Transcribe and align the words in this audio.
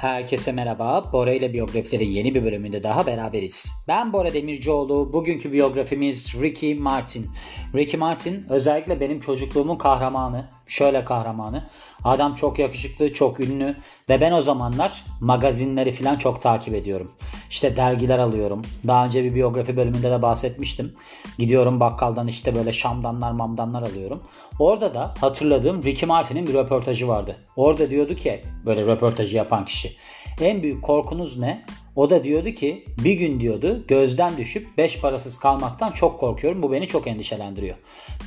Herkese 0.00 0.52
merhaba. 0.52 1.12
Bora 1.12 1.32
ile 1.32 1.52
biyografileri 1.52 2.06
yeni 2.06 2.34
bir 2.34 2.44
bölümünde 2.44 2.82
daha 2.82 3.06
beraberiz. 3.06 3.72
Ben 3.88 4.12
Bora 4.12 4.34
Demircioğlu. 4.34 5.12
Bugünkü 5.12 5.52
biyografimiz 5.52 6.34
Ricky 6.42 6.74
Martin. 6.74 7.30
Ricky 7.74 7.96
Martin 8.00 8.46
özellikle 8.48 9.00
benim 9.00 9.20
çocukluğumun 9.20 9.76
kahramanı. 9.76 10.48
Şöyle 10.66 11.04
kahramanı. 11.04 11.68
Adam 12.04 12.34
çok 12.34 12.58
yakışıklı, 12.58 13.12
çok 13.12 13.40
ünlü 13.40 13.76
ve 14.08 14.20
ben 14.20 14.32
o 14.32 14.42
zamanlar 14.42 15.04
magazinleri 15.20 15.92
falan 15.92 16.16
çok 16.16 16.42
takip 16.42 16.74
ediyorum. 16.74 17.12
İşte 17.50 17.76
dergiler 17.76 18.18
alıyorum. 18.18 18.62
Daha 18.88 19.06
önce 19.06 19.24
bir 19.24 19.34
biyografi 19.34 19.76
bölümünde 19.76 20.10
de 20.10 20.22
bahsetmiştim. 20.22 20.92
Gidiyorum 21.38 21.80
bakkaldan 21.80 22.26
işte 22.26 22.54
böyle 22.54 22.72
şamdanlar 22.72 23.32
mamdanlar 23.32 23.82
alıyorum. 23.82 24.22
Orada 24.58 24.94
da 24.94 25.14
hatırladığım 25.20 25.82
Ricky 25.82 26.08
Martin'in 26.08 26.46
bir 26.46 26.54
röportajı 26.54 27.08
vardı. 27.08 27.36
Orada 27.56 27.90
diyordu 27.90 28.14
ki 28.14 28.44
böyle 28.66 28.86
röportajı 28.86 29.36
yapan 29.36 29.64
kişi. 29.64 29.92
En 30.40 30.62
büyük 30.62 30.84
korkunuz 30.84 31.38
ne? 31.38 31.64
O 31.96 32.10
da 32.10 32.24
diyordu 32.24 32.50
ki 32.50 32.84
bir 33.04 33.12
gün 33.12 33.40
diyordu 33.40 33.84
gözden 33.88 34.36
düşüp 34.36 34.78
beş 34.78 35.00
parasız 35.00 35.38
kalmaktan 35.38 35.92
çok 35.92 36.20
korkuyorum. 36.20 36.62
Bu 36.62 36.72
beni 36.72 36.88
çok 36.88 37.06
endişelendiriyor. 37.06 37.76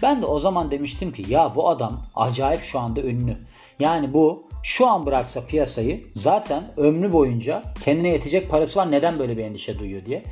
Ben 0.01 0.21
de 0.21 0.25
o 0.25 0.39
zaman 0.39 0.71
demiştim 0.71 1.13
ki 1.13 1.25
ya 1.27 1.55
bu 1.55 1.69
adam 1.69 2.05
acayip 2.15 2.61
şu 2.61 2.79
anda 2.79 3.01
ünlü. 3.01 3.37
Yani 3.79 4.13
bu 4.13 4.47
şu 4.63 4.87
an 4.87 5.05
bıraksa 5.05 5.45
piyasayı 5.45 6.03
zaten 6.13 6.63
ömrü 6.77 7.13
boyunca 7.13 7.63
kendine 7.83 8.09
yetecek 8.09 8.49
parası 8.49 8.79
var. 8.79 8.91
Neden 8.91 9.19
böyle 9.19 9.37
bir 9.37 9.43
endişe 9.43 9.79
duyuyor 9.79 10.05
diye. 10.05 10.23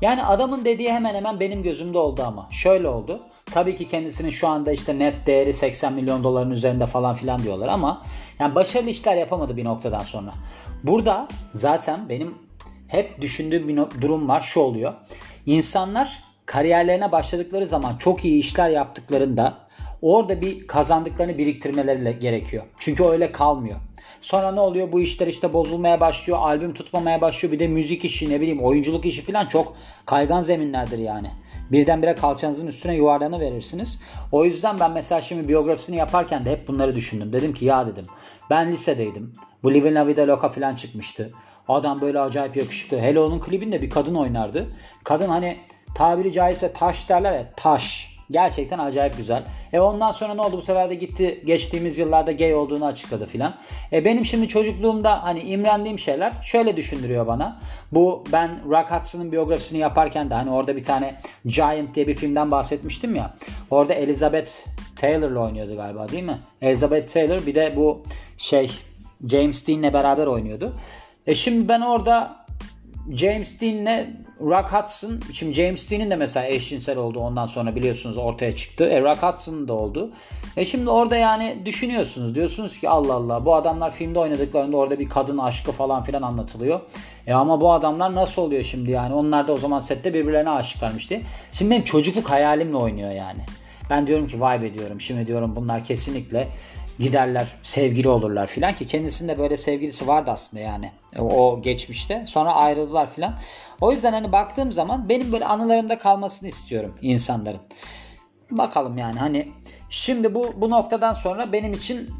Yani 0.00 0.24
adamın 0.24 0.64
dediği 0.64 0.92
hemen 0.92 1.14
hemen 1.14 1.40
benim 1.40 1.62
gözümde 1.62 1.98
oldu 1.98 2.22
ama. 2.22 2.48
Şöyle 2.50 2.88
oldu. 2.88 3.20
Tabii 3.46 3.76
ki 3.76 3.86
kendisinin 3.86 4.30
şu 4.30 4.48
anda 4.48 4.72
işte 4.72 4.98
net 4.98 5.26
değeri 5.26 5.54
80 5.54 5.92
milyon 5.92 6.24
doların 6.24 6.50
üzerinde 6.50 6.86
falan 6.86 7.14
filan 7.14 7.42
diyorlar 7.42 7.68
ama 7.68 8.02
yani 8.38 8.54
başarılı 8.54 8.90
işler 8.90 9.16
yapamadı 9.16 9.56
bir 9.56 9.64
noktadan 9.64 10.02
sonra. 10.02 10.32
Burada 10.82 11.28
zaten 11.54 12.08
benim 12.08 12.34
hep 12.88 13.20
düşündüğüm 13.20 13.68
bir 13.68 14.00
durum 14.00 14.28
var. 14.28 14.40
Şu 14.40 14.60
oluyor. 14.60 14.92
İnsanlar 15.46 16.22
kariyerlerine 16.46 17.12
başladıkları 17.12 17.66
zaman 17.66 17.96
çok 17.96 18.24
iyi 18.24 18.40
işler 18.40 18.70
yaptıklarında 18.70 19.58
orada 20.02 20.40
bir 20.40 20.66
kazandıklarını 20.66 21.38
biriktirmeleri 21.38 22.18
gerekiyor. 22.18 22.64
Çünkü 22.78 23.04
öyle 23.04 23.32
kalmıyor. 23.32 23.76
Sonra 24.20 24.52
ne 24.52 24.60
oluyor? 24.60 24.92
Bu 24.92 25.00
işler 25.00 25.26
işte 25.26 25.52
bozulmaya 25.52 26.00
başlıyor. 26.00 26.38
Albüm 26.42 26.74
tutmamaya 26.74 27.20
başlıyor. 27.20 27.52
Bir 27.52 27.58
de 27.58 27.68
müzik 27.68 28.04
işi 28.04 28.30
ne 28.30 28.40
bileyim 28.40 28.60
oyunculuk 28.60 29.04
işi 29.04 29.22
falan 29.22 29.46
çok 29.46 29.76
kaygan 30.06 30.42
zeminlerdir 30.42 30.98
yani. 30.98 31.30
Birdenbire 31.72 32.14
kalçanızın 32.14 32.66
üstüne 32.66 32.94
yuvarlanı 32.94 33.40
verirsiniz. 33.40 34.00
O 34.32 34.44
yüzden 34.44 34.78
ben 34.80 34.92
mesela 34.92 35.20
şimdi 35.20 35.48
biyografisini 35.48 35.96
yaparken 35.96 36.44
de 36.44 36.50
hep 36.50 36.68
bunları 36.68 36.96
düşündüm. 36.96 37.32
Dedim 37.32 37.54
ki 37.54 37.64
ya 37.64 37.86
dedim 37.86 38.04
ben 38.50 38.70
lisedeydim. 38.70 39.32
Bu 39.62 39.74
Living 39.74 39.96
La 39.96 40.06
Vida 40.06 40.28
Loca 40.28 40.48
falan 40.48 40.74
çıkmıştı. 40.74 41.32
Adam 41.68 42.00
böyle 42.00 42.20
acayip 42.20 42.56
yakışıklı. 42.56 43.00
Hele 43.00 43.20
onun 43.20 43.40
klibinde 43.40 43.82
bir 43.82 43.90
kadın 43.90 44.14
oynardı. 44.14 44.66
Kadın 45.04 45.28
hani 45.28 45.58
tabiri 45.94 46.32
caizse 46.32 46.72
taş 46.72 47.08
derler 47.08 47.32
ya 47.32 47.50
taş 47.56 48.11
Gerçekten 48.32 48.78
acayip 48.78 49.16
güzel. 49.16 49.42
E 49.72 49.80
ondan 49.80 50.10
sonra 50.10 50.34
ne 50.34 50.40
oldu 50.40 50.56
bu 50.56 50.62
sefer 50.62 50.90
de 50.90 50.94
gitti 50.94 51.42
geçtiğimiz 51.44 51.98
yıllarda 51.98 52.32
gay 52.32 52.54
olduğunu 52.54 52.86
açıkladı 52.86 53.26
filan. 53.26 53.54
E 53.92 54.04
benim 54.04 54.24
şimdi 54.24 54.48
çocukluğumda 54.48 55.22
hani 55.22 55.40
imrendiğim 55.40 55.98
şeyler 55.98 56.32
şöyle 56.42 56.76
düşündürüyor 56.76 57.26
bana. 57.26 57.60
Bu 57.92 58.24
ben 58.32 58.50
Rock 58.70 58.90
Hudson'ın 58.90 59.32
biyografisini 59.32 59.78
yaparken 59.78 60.30
de 60.30 60.34
hani 60.34 60.50
orada 60.50 60.76
bir 60.76 60.82
tane 60.82 61.20
Giant 61.46 61.94
diye 61.94 62.06
bir 62.06 62.14
filmden 62.14 62.50
bahsetmiştim 62.50 63.14
ya. 63.14 63.34
Orada 63.70 63.94
Elizabeth 63.94 64.50
Taylor'la 64.96 65.40
oynuyordu 65.40 65.76
galiba 65.76 66.08
değil 66.08 66.24
mi? 66.24 66.38
Elizabeth 66.62 67.12
Taylor 67.12 67.46
bir 67.46 67.54
de 67.54 67.72
bu 67.76 68.02
şey 68.36 68.70
James 69.28 69.68
Dean'le 69.68 69.92
beraber 69.92 70.26
oynuyordu. 70.26 70.72
E 71.26 71.34
şimdi 71.34 71.68
ben 71.68 71.80
orada 71.80 72.36
James 73.10 73.60
Dean'le 73.60 74.06
Rock 74.50 74.72
Hudson, 74.72 75.20
şimdi 75.32 75.54
James 75.54 75.90
Dean'in 75.90 76.10
de 76.10 76.16
mesela 76.16 76.46
eşcinsel 76.46 76.98
oldu 76.98 77.20
ondan 77.20 77.46
sonra 77.46 77.76
biliyorsunuz 77.76 78.16
ortaya 78.16 78.56
çıktı. 78.56 78.84
E, 78.84 79.00
Rock 79.00 79.22
Hudson'ın 79.22 79.68
da 79.68 79.72
oldu. 79.72 80.10
E 80.56 80.64
şimdi 80.64 80.90
orada 80.90 81.16
yani 81.16 81.62
düşünüyorsunuz. 81.64 82.34
Diyorsunuz 82.34 82.78
ki 82.78 82.88
Allah 82.88 83.14
Allah 83.14 83.44
bu 83.44 83.54
adamlar 83.54 83.90
filmde 83.90 84.18
oynadıklarında 84.18 84.76
orada 84.76 84.98
bir 84.98 85.08
kadın 85.08 85.38
aşkı 85.38 85.72
falan 85.72 86.02
filan 86.02 86.22
anlatılıyor. 86.22 86.80
E 87.26 87.34
ama 87.34 87.60
bu 87.60 87.72
adamlar 87.72 88.14
nasıl 88.14 88.42
oluyor 88.42 88.64
şimdi 88.64 88.90
yani? 88.90 89.14
Onlar 89.14 89.48
da 89.48 89.52
o 89.52 89.56
zaman 89.56 89.80
sette 89.80 90.14
birbirlerine 90.14 90.50
aşıklarmış 90.50 91.10
diye. 91.10 91.22
Şimdi 91.52 91.70
benim 91.70 91.84
çocukluk 91.84 92.30
hayalimle 92.30 92.76
oynuyor 92.76 93.10
yani. 93.10 93.40
Ben 93.90 94.06
diyorum 94.06 94.28
ki 94.28 94.40
vay 94.40 94.62
be 94.62 94.74
diyorum. 94.74 95.00
Şimdi 95.00 95.26
diyorum 95.26 95.56
bunlar 95.56 95.84
kesinlikle 95.84 96.48
giderler 96.98 97.46
sevgili 97.62 98.08
olurlar 98.08 98.46
filan 98.46 98.72
ki 98.74 98.86
kendisinde 98.86 99.38
böyle 99.38 99.56
sevgilisi 99.56 100.06
vardı 100.06 100.30
aslında 100.30 100.62
yani 100.62 100.92
o 101.18 101.62
geçmişte 101.62 102.26
sonra 102.26 102.54
ayrıldılar 102.54 103.10
filan. 103.10 103.34
O 103.80 103.92
yüzden 103.92 104.12
hani 104.12 104.32
baktığım 104.32 104.72
zaman 104.72 105.08
benim 105.08 105.32
böyle 105.32 105.44
anılarımda 105.44 105.98
kalmasını 105.98 106.48
istiyorum 106.48 106.98
insanların. 107.02 107.60
Bakalım 108.50 108.98
yani 108.98 109.18
hani 109.18 109.52
şimdi 109.90 110.34
bu 110.34 110.52
bu 110.56 110.70
noktadan 110.70 111.12
sonra 111.12 111.52
benim 111.52 111.72
için 111.72 112.10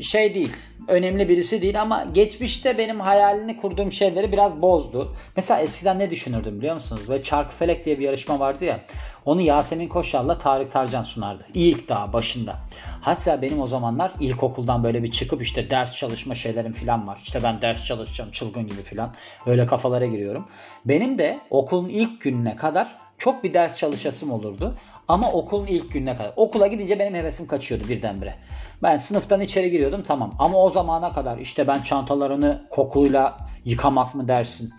şey 0.00 0.34
değil 0.34 0.52
önemli 0.88 1.28
birisi 1.28 1.62
değil 1.62 1.80
ama 1.80 2.04
geçmişte 2.14 2.78
benim 2.78 3.00
hayalini 3.00 3.56
kurduğum 3.56 3.92
şeyleri 3.92 4.32
biraz 4.32 4.62
bozdu. 4.62 5.16
Mesela 5.36 5.60
eskiden 5.60 5.98
ne 5.98 6.10
düşünürdüm 6.10 6.58
biliyor 6.58 6.74
musunuz? 6.74 7.10
Ve 7.10 7.22
Çarkıfelek 7.22 7.84
diye 7.84 7.98
bir 7.98 8.04
yarışma 8.04 8.40
vardı 8.40 8.64
ya. 8.64 8.80
Onu 9.24 9.40
Yasemin 9.40 9.88
Koşal'la 9.88 10.38
Tarık 10.38 10.72
Tarcan 10.72 11.02
sunardı. 11.02 11.44
İlk 11.54 11.88
daha 11.88 12.12
başında. 12.12 12.56
Hatta 13.00 13.42
benim 13.42 13.60
o 13.60 13.66
zamanlar 13.66 14.12
ilkokuldan 14.20 14.84
böyle 14.84 15.02
bir 15.02 15.10
çıkıp 15.10 15.42
işte 15.42 15.70
ders 15.70 15.96
çalışma 15.96 16.34
şeylerim 16.34 16.72
falan 16.72 17.06
var. 17.06 17.18
İşte 17.22 17.42
ben 17.42 17.62
ders 17.62 17.84
çalışacağım 17.84 18.30
çılgın 18.30 18.66
gibi 18.66 18.82
falan. 18.82 19.14
Öyle 19.46 19.66
kafalara 19.66 20.06
giriyorum. 20.06 20.48
Benim 20.84 21.18
de 21.18 21.38
okulun 21.50 21.88
ilk 21.88 22.20
gününe 22.20 22.56
kadar 22.56 22.98
çok 23.22 23.44
bir 23.44 23.54
ders 23.54 23.76
çalışasım 23.76 24.32
olurdu. 24.32 24.74
Ama 25.08 25.32
okulun 25.32 25.66
ilk 25.66 25.92
gününe 25.92 26.16
kadar. 26.16 26.32
Okula 26.36 26.66
gidince 26.66 26.98
benim 26.98 27.14
hevesim 27.14 27.46
kaçıyordu 27.46 27.88
birdenbire. 27.88 28.34
Ben 28.82 28.96
sınıftan 28.96 29.40
içeri 29.40 29.70
giriyordum 29.70 30.02
tamam. 30.02 30.34
Ama 30.38 30.58
o 30.58 30.70
zamana 30.70 31.12
kadar 31.12 31.38
işte 31.38 31.66
ben 31.66 31.82
çantalarını 31.82 32.66
kokuyla 32.70 33.38
yıkamak 33.64 34.14
mı 34.14 34.28
dersin? 34.28 34.72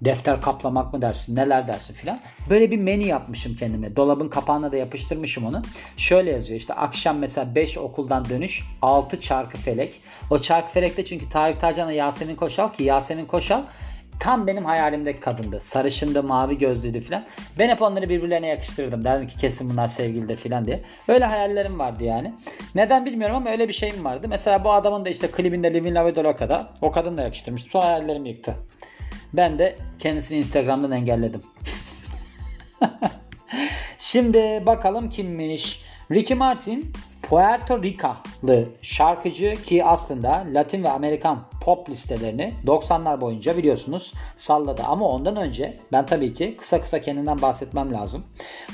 Defter 0.00 0.40
kaplamak 0.40 0.92
mı 0.92 1.02
dersin? 1.02 1.36
Neler 1.36 1.68
dersin 1.68 1.94
filan. 1.94 2.20
Böyle 2.50 2.70
bir 2.70 2.76
menü 2.76 3.06
yapmışım 3.06 3.56
kendime. 3.56 3.96
Dolabın 3.96 4.28
kapağına 4.28 4.72
da 4.72 4.76
yapıştırmışım 4.76 5.46
onu. 5.46 5.62
Şöyle 5.96 6.30
yazıyor 6.30 6.60
işte 6.60 6.74
akşam 6.74 7.18
mesela 7.18 7.54
5 7.54 7.78
okuldan 7.78 8.28
dönüş 8.28 8.64
6 8.82 9.20
çarkı 9.20 9.58
felek. 9.58 10.00
O 10.30 10.38
çarkı 10.38 10.72
felekte 10.72 11.04
çünkü 11.04 11.28
Tarık 11.28 11.60
Tarcan'la 11.60 11.92
Yasemin 11.92 12.36
Koşal 12.36 12.72
ki 12.72 12.82
Yasemin 12.82 13.26
Koşal 13.26 13.62
Tam 14.20 14.46
benim 14.46 14.64
hayalimdeki 14.64 15.20
kadındı. 15.20 15.60
Sarışındı, 15.60 16.22
mavi 16.22 16.58
gözlüydü 16.58 17.00
falan. 17.00 17.24
Ben 17.58 17.68
hep 17.68 17.82
onları 17.82 18.08
birbirlerine 18.08 18.48
yakıştırırdım. 18.48 19.04
Derdim 19.04 19.26
ki 19.26 19.36
kesin 19.36 19.70
bunlar 19.70 19.86
sevgilidir 19.86 20.36
falan 20.36 20.66
diye. 20.66 20.82
Öyle 21.08 21.24
hayallerim 21.24 21.78
vardı 21.78 22.04
yani. 22.04 22.34
Neden 22.74 23.06
bilmiyorum 23.06 23.36
ama 23.36 23.50
öyle 23.50 23.68
bir 23.68 23.72
şeyim 23.72 24.04
vardı. 24.04 24.26
Mesela 24.30 24.64
bu 24.64 24.72
adamın 24.72 25.04
da 25.04 25.08
işte 25.08 25.30
klibinde 25.30 25.74
Living 25.74 25.96
La 25.96 26.06
Vida 26.06 26.24
Loca'da 26.24 26.70
o 26.82 26.92
kadın 26.92 27.16
da 27.16 27.22
yakıştırmıştım. 27.22 27.70
Sonra 27.70 27.84
hayallerimi 27.84 28.28
yıktı. 28.28 28.54
Ben 29.32 29.58
de 29.58 29.76
kendisini 29.98 30.38
Instagram'dan 30.38 30.92
engelledim. 30.92 31.42
Şimdi 33.98 34.62
bakalım 34.66 35.08
kimmiş. 35.08 35.82
Ricky 36.12 36.38
Martin 36.38 36.92
Puerto 37.28 37.82
Ricalı 37.82 38.68
şarkıcı 38.82 39.54
ki 39.66 39.84
aslında 39.84 40.44
Latin 40.54 40.84
ve 40.84 40.90
Amerikan 40.90 41.44
pop 41.60 41.90
listelerini 41.90 42.54
90'lar 42.66 43.20
boyunca 43.20 43.56
biliyorsunuz 43.56 44.14
salladı. 44.36 44.82
Ama 44.82 45.08
ondan 45.08 45.36
önce 45.36 45.78
ben 45.92 46.06
tabii 46.06 46.32
ki 46.32 46.56
kısa 46.58 46.80
kısa 46.80 47.00
kendinden 47.00 47.42
bahsetmem 47.42 47.92
lazım. 47.92 48.24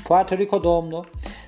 Puerto 0.05 0.37
Rico 0.37 0.63
doğumlu 0.63 1.05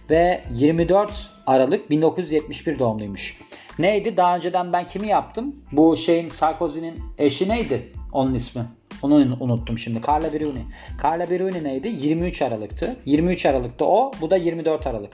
ve 0.09 0.43
24 0.53 1.29
Aralık 1.45 1.89
1971 1.89 2.79
doğumluymuş. 2.79 3.37
Neydi? 3.79 4.17
Daha 4.17 4.35
önceden 4.35 4.73
ben 4.73 4.87
kimi 4.87 5.07
yaptım? 5.07 5.55
Bu 5.71 5.97
şeyin 5.97 6.29
Sarkozy'nin 6.29 6.99
eşi 7.17 7.49
neydi? 7.49 7.93
Onun 8.11 8.33
ismi. 8.33 8.63
Onu 9.01 9.37
unuttum 9.39 9.77
şimdi. 9.77 10.01
Carla 10.07 10.33
Bruni. 10.33 10.61
Carla 11.03 11.29
Bruni 11.29 11.63
neydi? 11.63 11.87
23 11.87 12.41
Aralık'tı. 12.41 12.95
23 13.05 13.45
Aralık'ta 13.45 13.85
o. 13.85 14.11
Bu 14.21 14.29
da 14.29 14.37
24 14.37 14.87
Aralık. 14.87 15.13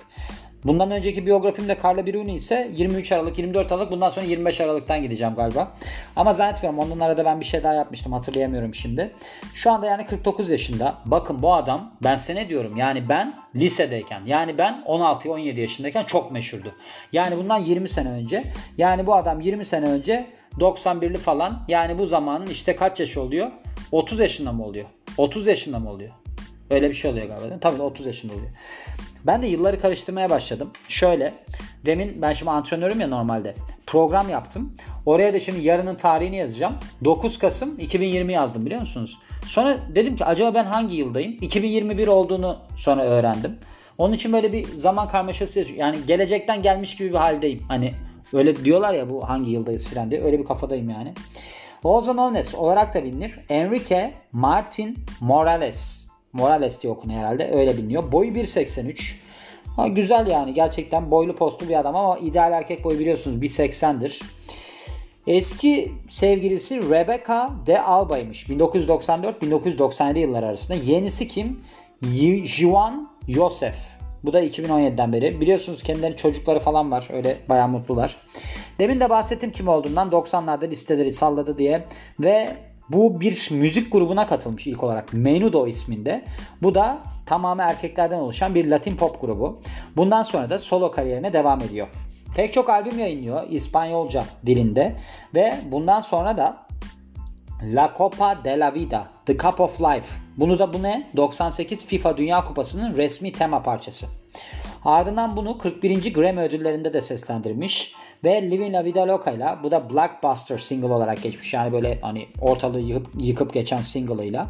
Bundan 0.65 0.91
önceki 0.91 1.25
biyografimde 1.25 1.77
Carla 1.83 2.05
Bruni 2.05 2.33
ise 2.33 2.71
23 2.75 3.11
Aralık, 3.11 3.37
24 3.37 3.71
Aralık 3.71 3.91
bundan 3.91 4.09
sonra 4.09 4.25
25 4.25 4.61
Aralık'tan 4.61 5.01
gideceğim 5.01 5.35
galiba. 5.35 5.71
Ama 6.15 6.33
zannetmiyorum 6.33 6.79
ondan 6.79 6.99
arada 6.99 7.25
ben 7.25 7.39
bir 7.39 7.45
şey 7.45 7.63
daha 7.63 7.73
yapmıştım 7.73 8.13
hatırlayamıyorum 8.13 8.73
şimdi. 8.73 9.11
Şu 9.53 9.71
anda 9.71 9.85
yani 9.85 10.05
49 10.05 10.49
yaşında. 10.49 10.95
Bakın 11.05 11.41
bu 11.41 11.53
adam 11.53 11.91
ben 12.03 12.15
size 12.15 12.35
ne 12.35 12.49
diyorum 12.49 12.77
yani 12.77 13.09
ben 13.09 13.35
lisedeyken 13.55 14.21
yani 14.25 14.57
ben 14.57 14.83
16-17 14.87 15.59
yaşındayken 15.59 16.03
çok 16.03 16.31
meşhurdu. 16.31 16.71
Yani 17.11 17.37
bundan 17.37 17.57
20 17.57 17.89
sene 17.89 18.09
önce 18.09 18.43
yani 18.77 19.07
bu 19.07 19.15
adam 19.15 19.41
20 19.41 19.65
sene 19.65 19.85
önce 19.85 20.25
91'li 20.59 21.17
falan 21.17 21.65
yani 21.67 21.97
bu 21.97 22.05
zamanın 22.05 22.47
işte 22.47 22.75
kaç 22.75 22.99
yaş 22.99 23.17
oluyor? 23.17 23.51
30 23.91 24.19
yaşında 24.19 24.51
mı 24.51 24.65
oluyor? 24.65 24.85
30 25.17 25.47
yaşında 25.47 25.79
mı 25.79 25.89
oluyor? 25.89 26.22
Öyle 26.69 26.89
bir 26.89 26.93
şey 26.93 27.11
oluyor 27.11 27.27
galiba. 27.27 27.59
Tabii 27.61 27.81
30 27.81 28.05
yaşında 28.05 28.33
oluyor. 28.33 28.49
Ben 29.25 29.41
de 29.41 29.47
yılları 29.47 29.81
karıştırmaya 29.81 30.29
başladım. 30.29 30.71
Şöyle 30.87 31.33
demin 31.85 32.21
ben 32.21 32.33
şimdi 32.33 32.51
antrenörüm 32.51 32.99
ya 32.99 33.07
normalde. 33.07 33.55
program 33.87 34.29
yaptım. 34.29 34.73
Oraya 35.05 35.33
da 35.33 35.39
şimdi 35.39 35.61
yarının 35.61 35.95
tarihini 35.95 36.37
yazacağım. 36.37 36.75
9 37.05 37.39
Kasım 37.39 37.79
2020 37.79 38.33
yazdım 38.33 38.65
biliyor 38.65 38.81
musunuz? 38.81 39.17
Sonra 39.45 39.77
dedim 39.95 40.15
ki 40.15 40.25
acaba 40.25 40.53
ben 40.53 40.65
hangi 40.65 40.95
yıldayım? 40.95 41.37
2021 41.41 42.07
olduğunu 42.07 42.57
sonra 42.75 43.03
öğrendim. 43.03 43.57
Onun 43.97 44.13
için 44.13 44.33
böyle 44.33 44.53
bir 44.53 44.65
zaman 44.75 45.07
karmaşası 45.07 45.65
yani 45.75 45.97
gelecekten 46.07 46.61
gelmiş 46.61 46.95
gibi 46.95 47.09
bir 47.09 47.17
haldeyim. 47.17 47.63
Hani 47.67 47.93
öyle 48.33 48.65
diyorlar 48.65 48.93
ya 48.93 49.09
bu 49.09 49.29
hangi 49.29 49.51
yıldayız 49.51 49.87
falan 49.87 50.11
diye 50.11 50.23
öyle 50.23 50.39
bir 50.39 50.45
kafadayım 50.45 50.89
yani. 50.89 51.13
Also 51.83 52.13
known 52.13 52.57
olarak 52.57 52.93
da 52.93 53.03
bilinir. 53.03 53.39
Enrique 53.49 54.13
Martin 54.31 54.97
Morales. 55.19 56.02
Morales 56.33 56.83
diye 56.83 56.93
okunuyor 56.93 57.19
herhalde. 57.19 57.51
Öyle 57.53 57.77
biliniyor. 57.77 58.11
Boyu 58.11 58.31
1.83. 58.31 59.13
Ha, 59.75 59.87
güzel 59.87 60.27
yani. 60.27 60.53
Gerçekten 60.53 61.11
boylu 61.11 61.35
postlu 61.35 61.69
bir 61.69 61.79
adam 61.79 61.95
ama 61.95 62.17
ideal 62.17 62.51
erkek 62.51 62.83
boyu 62.83 62.99
biliyorsunuz 62.99 63.37
1.80'dir. 63.37 64.21
Eski 65.27 65.91
sevgilisi 66.09 66.89
Rebecca 66.89 67.49
de 67.65 67.81
Alba'ymış. 67.81 68.49
1994-1997 68.49 70.19
yılları 70.19 70.45
arasında. 70.45 70.77
Yenisi 70.77 71.27
kim? 71.27 71.59
Juan 72.45 73.09
Yosef. 73.27 73.75
Bu 74.23 74.33
da 74.33 74.43
2017'den 74.43 75.13
beri. 75.13 75.41
Biliyorsunuz 75.41 75.83
kendileri 75.83 76.15
çocukları 76.15 76.59
falan 76.59 76.91
var. 76.91 77.07
Öyle 77.13 77.37
bayağı 77.49 77.67
mutlular. 77.67 78.17
Demin 78.79 78.99
de 78.99 79.09
bahsettim 79.09 79.51
kim 79.51 79.67
olduğundan 79.67 80.09
90'larda 80.09 80.69
listeleri 80.69 81.13
salladı 81.13 81.57
diye. 81.57 81.85
Ve 82.19 82.57
bu 82.89 83.21
bir 83.21 83.49
müzik 83.51 83.91
grubuna 83.91 84.25
katılmış 84.25 84.67
ilk 84.67 84.83
olarak. 84.83 85.13
Menudo 85.13 85.67
isminde. 85.67 86.25
Bu 86.61 86.75
da 86.75 86.97
tamamı 87.25 87.61
erkeklerden 87.61 88.17
oluşan 88.17 88.55
bir 88.55 88.67
Latin 88.67 88.95
pop 88.95 89.21
grubu. 89.21 89.61
Bundan 89.95 90.23
sonra 90.23 90.49
da 90.49 90.59
solo 90.59 90.91
kariyerine 90.91 91.33
devam 91.33 91.61
ediyor. 91.61 91.87
Pek 92.35 92.53
çok 92.53 92.69
albüm 92.69 92.99
yayınlıyor 92.99 93.43
İspanyolca 93.49 94.23
dilinde 94.45 94.95
ve 95.35 95.57
bundan 95.71 96.01
sonra 96.01 96.37
da 96.37 96.57
La 97.63 97.93
Copa 97.97 98.43
de 98.43 98.59
la 98.59 98.73
Vida, 98.73 99.07
The 99.25 99.37
Cup 99.37 99.59
of 99.59 99.81
Life. 99.81 100.19
Bunu 100.37 100.59
da 100.59 100.73
bu 100.73 100.83
ne? 100.83 101.11
98 101.17 101.85
FIFA 101.85 102.17
Dünya 102.17 102.43
Kupası'nın 102.43 102.97
resmi 102.97 103.31
tema 103.31 103.63
parçası. 103.63 104.07
Ardından 104.85 105.37
bunu 105.37 105.57
41. 105.57 106.13
Grammy 106.13 106.41
ödüllerinde 106.41 106.93
de 106.93 107.01
seslendirmiş 107.01 107.95
ve 108.25 108.51
Living 108.51 108.75
La 108.75 108.85
Vida 108.85 109.07
Loca 109.07 109.31
ile 109.31 109.47
bu 109.63 109.71
da 109.71 109.89
Blockbuster 109.89 110.57
single 110.57 110.93
olarak 110.93 111.23
geçmiş. 111.23 111.53
Yani 111.53 111.73
böyle 111.73 111.99
hani 112.01 112.27
ortalığı 112.41 112.79
yıkıp, 112.79 113.07
yıkıp 113.17 113.53
geçen 113.53 113.81
single'ıyla 113.81 114.47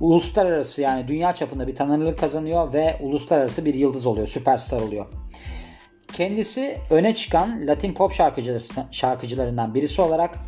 uluslararası 0.00 0.82
yani 0.82 1.08
dünya 1.08 1.34
çapında 1.34 1.66
bir 1.66 1.74
tanınırlık 1.74 2.18
kazanıyor 2.18 2.72
ve 2.72 2.98
uluslararası 3.00 3.64
bir 3.64 3.74
yıldız 3.74 4.06
oluyor, 4.06 4.26
süperstar 4.26 4.80
oluyor. 4.80 5.06
Kendisi 6.12 6.78
öne 6.90 7.14
çıkan 7.14 7.66
Latin 7.66 7.94
pop 7.94 8.12
şarkıcılarından 8.90 9.74
birisi 9.74 10.02
olarak 10.02 10.38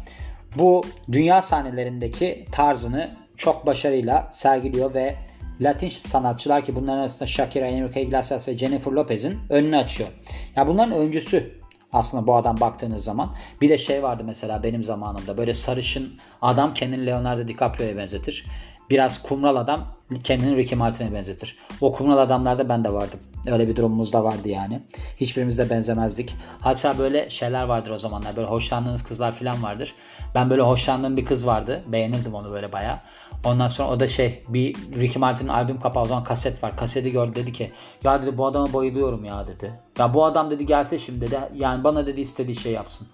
bu 0.58 0.84
dünya 1.12 1.42
sahnelerindeki 1.42 2.46
tarzını 2.52 3.16
çok 3.36 3.66
başarıyla 3.66 4.28
sergiliyor 4.32 4.94
ve 4.94 5.14
Latin 5.60 5.88
sanatçılar 5.88 6.64
ki 6.64 6.76
bunların 6.76 6.98
arasında 6.98 7.26
Shakira, 7.26 7.66
Enrique 7.66 8.04
Iglesias 8.04 8.48
ve 8.48 8.58
Jennifer 8.58 8.92
Lopez'in 8.92 9.38
önünü 9.50 9.76
açıyor. 9.76 10.08
Ya 10.56 10.66
bunların 10.66 10.92
öncüsü 10.92 11.60
aslında 11.92 12.26
bu 12.26 12.36
adam 12.36 12.60
baktığınız 12.60 13.04
zaman. 13.04 13.34
Bir 13.60 13.68
de 13.68 13.78
şey 13.78 14.02
vardı 14.02 14.22
mesela 14.26 14.62
benim 14.62 14.82
zamanımda 14.82 15.36
böyle 15.36 15.54
sarışın 15.54 16.14
adam 16.42 16.74
kendini 16.74 17.06
Leonardo 17.06 17.48
DiCaprio'ya 17.48 17.96
benzetir. 17.96 18.46
Biraz 18.90 19.22
kumral 19.22 19.56
adam 19.56 19.86
kendini 20.24 20.56
Ricky 20.56 20.78
Martin'e 20.78 21.14
benzetir. 21.14 21.56
O 21.80 21.92
kumral 21.92 22.18
adamlarda 22.18 22.68
ben 22.68 22.84
de 22.84 22.92
vardım. 22.92 23.20
Öyle 23.46 23.68
bir 23.68 23.76
durumumuz 23.76 24.12
da 24.12 24.24
vardı 24.24 24.48
yani. 24.48 24.82
Hiçbirimiz 25.16 25.58
de 25.58 25.70
benzemezdik. 25.70 26.36
Hatta 26.60 26.98
böyle 26.98 27.30
şeyler 27.30 27.62
vardır 27.62 27.90
o 27.90 27.98
zamanlar. 27.98 28.36
Böyle 28.36 28.48
hoşlandığınız 28.48 29.02
kızlar 29.02 29.32
falan 29.32 29.62
vardır. 29.62 29.94
Ben 30.34 30.50
böyle 30.50 30.62
hoşlandığım 30.62 31.16
bir 31.16 31.24
kız 31.24 31.46
vardı. 31.46 31.82
Beğenirdim 31.86 32.34
onu 32.34 32.52
böyle 32.52 32.72
baya. 32.72 33.02
Ondan 33.44 33.68
sonra 33.68 33.90
o 33.90 34.00
da 34.00 34.08
şey 34.08 34.42
bir 34.48 34.74
Ricky 34.74 35.18
Martin'in 35.18 35.48
albüm 35.48 35.80
kapağı 35.80 36.02
o 36.02 36.06
zaman 36.06 36.24
kaset 36.24 36.62
var. 36.62 36.76
Kaseti 36.76 37.12
gördü 37.12 37.34
dedi 37.34 37.52
ki 37.52 37.72
ya 38.04 38.22
dedi 38.22 38.38
bu 38.38 38.46
adama 38.46 38.72
bayılıyorum 38.72 39.24
ya 39.24 39.46
dedi. 39.46 39.72
Ya 39.98 40.14
bu 40.14 40.24
adam 40.24 40.50
dedi 40.50 40.66
gelse 40.66 40.98
şimdi 40.98 41.20
dedi 41.20 41.36
yani 41.54 41.84
bana 41.84 42.06
dedi 42.06 42.20
istediği 42.20 42.56
şey 42.56 42.72
yapsın. 42.72 43.06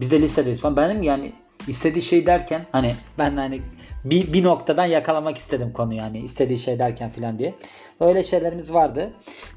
Biz 0.00 0.10
de 0.10 0.22
listedeyiz 0.22 0.60
falan. 0.60 0.76
Benim 0.76 1.02
yani 1.02 1.32
istediği 1.68 2.02
şey 2.02 2.26
derken 2.26 2.66
hani 2.72 2.94
ben 3.18 3.36
hani 3.36 3.62
bir, 4.04 4.32
bir 4.32 4.44
noktadan 4.44 4.84
yakalamak 4.84 5.38
istedim 5.38 5.72
konu 5.72 5.94
yani 5.94 6.18
istediği 6.18 6.58
şey 6.58 6.78
derken 6.78 7.10
filan 7.10 7.38
diye. 7.38 7.54
Öyle 8.00 8.22
şeylerimiz 8.22 8.72
vardı. 8.72 9.10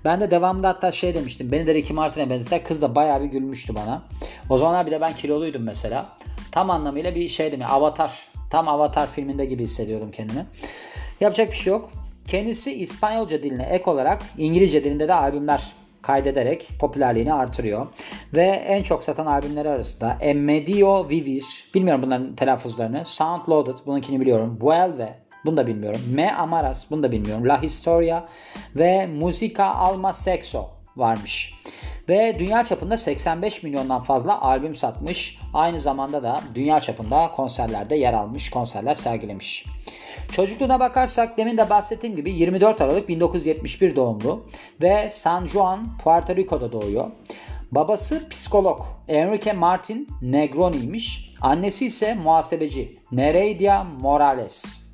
Ben 0.05 0.21
de 0.21 0.31
devamında 0.31 0.67
hatta 0.67 0.91
şey 0.91 1.15
demiştim. 1.15 1.51
Beni 1.51 1.67
de 1.67 1.73
Ricky 1.73 1.93
Martin'e 1.95 2.29
benzeter. 2.29 2.63
Kız 2.63 2.81
da 2.81 2.95
bayağı 2.95 3.21
bir 3.21 3.25
gülmüştü 3.25 3.75
bana. 3.75 4.03
O 4.49 4.57
zamanlar 4.57 4.85
bile 4.87 5.01
ben 5.01 5.15
kiloluydum 5.15 5.63
mesela. 5.63 6.09
Tam 6.51 6.69
anlamıyla 6.69 7.15
bir 7.15 7.29
şeydim. 7.29 7.61
Yani 7.61 7.71
Avatar. 7.71 8.28
Tam 8.49 8.67
Avatar 8.67 9.07
filminde 9.07 9.45
gibi 9.45 9.63
hissediyordum 9.63 10.11
kendimi. 10.11 10.45
Yapacak 11.21 11.51
bir 11.51 11.55
şey 11.55 11.71
yok. 11.73 11.91
Kendisi 12.27 12.73
İspanyolca 12.73 13.43
diline 13.43 13.63
ek 13.63 13.91
olarak 13.91 14.21
İngilizce 14.37 14.83
dilinde 14.83 15.07
de 15.07 15.13
albümler 15.13 15.73
kaydederek 16.01 16.69
popülerliğini 16.79 17.33
artırıyor. 17.33 17.87
Ve 18.35 18.45
en 18.45 18.83
çok 18.83 19.03
satan 19.03 19.25
albümleri 19.25 19.69
arasında 19.69 20.17
Emmedio 20.21 21.09
Vivir, 21.09 21.69
bilmiyorum 21.73 22.03
bunların 22.03 22.35
telaffuzlarını, 22.35 23.05
Sound 23.05 23.49
Loaded, 23.49 23.77
bununkini 23.85 24.21
biliyorum, 24.21 24.57
Vuelve, 24.61 25.15
bunu 25.45 25.57
da 25.57 25.67
bilmiyorum, 25.67 26.01
Me 26.13 26.35
Amaras, 26.35 26.91
bunu 26.91 27.03
da 27.03 27.11
bilmiyorum, 27.11 27.47
La 27.47 27.61
Historia 27.61 28.27
ve 28.75 29.07
Musica 29.07 29.65
Alma 29.65 30.13
Sexo 30.13 30.69
varmış. 30.97 31.53
Ve 32.09 32.35
dünya 32.39 32.63
çapında 32.63 32.97
85 32.97 33.63
milyondan 33.63 34.01
fazla 34.01 34.41
albüm 34.41 34.75
satmış. 34.75 35.39
Aynı 35.53 35.79
zamanda 35.79 36.23
da 36.23 36.41
dünya 36.55 36.79
çapında 36.79 37.31
konserlerde 37.31 37.95
yer 37.95 38.13
almış, 38.13 38.49
konserler 38.49 38.93
sergilemiş. 38.93 39.65
Çocukluğuna 40.31 40.79
bakarsak 40.79 41.37
demin 41.37 41.57
de 41.57 41.69
bahsettiğim 41.69 42.15
gibi 42.15 42.31
24 42.31 42.81
Aralık 42.81 43.09
1971 43.09 43.95
doğumlu 43.95 44.45
ve 44.81 45.09
San 45.09 45.47
Juan, 45.47 45.97
Puerto 46.03 46.35
Rico'da 46.35 46.71
doğuyor. 46.71 47.11
Babası 47.71 48.29
psikolog 48.29 48.81
Enrique 49.07 49.53
Martin 49.53 50.07
Negroni'ymiş. 50.21 51.31
Annesi 51.41 51.85
ise 51.85 52.13
muhasebeci 52.13 52.99
Nereidia 53.11 53.83
Morales. 53.83 54.88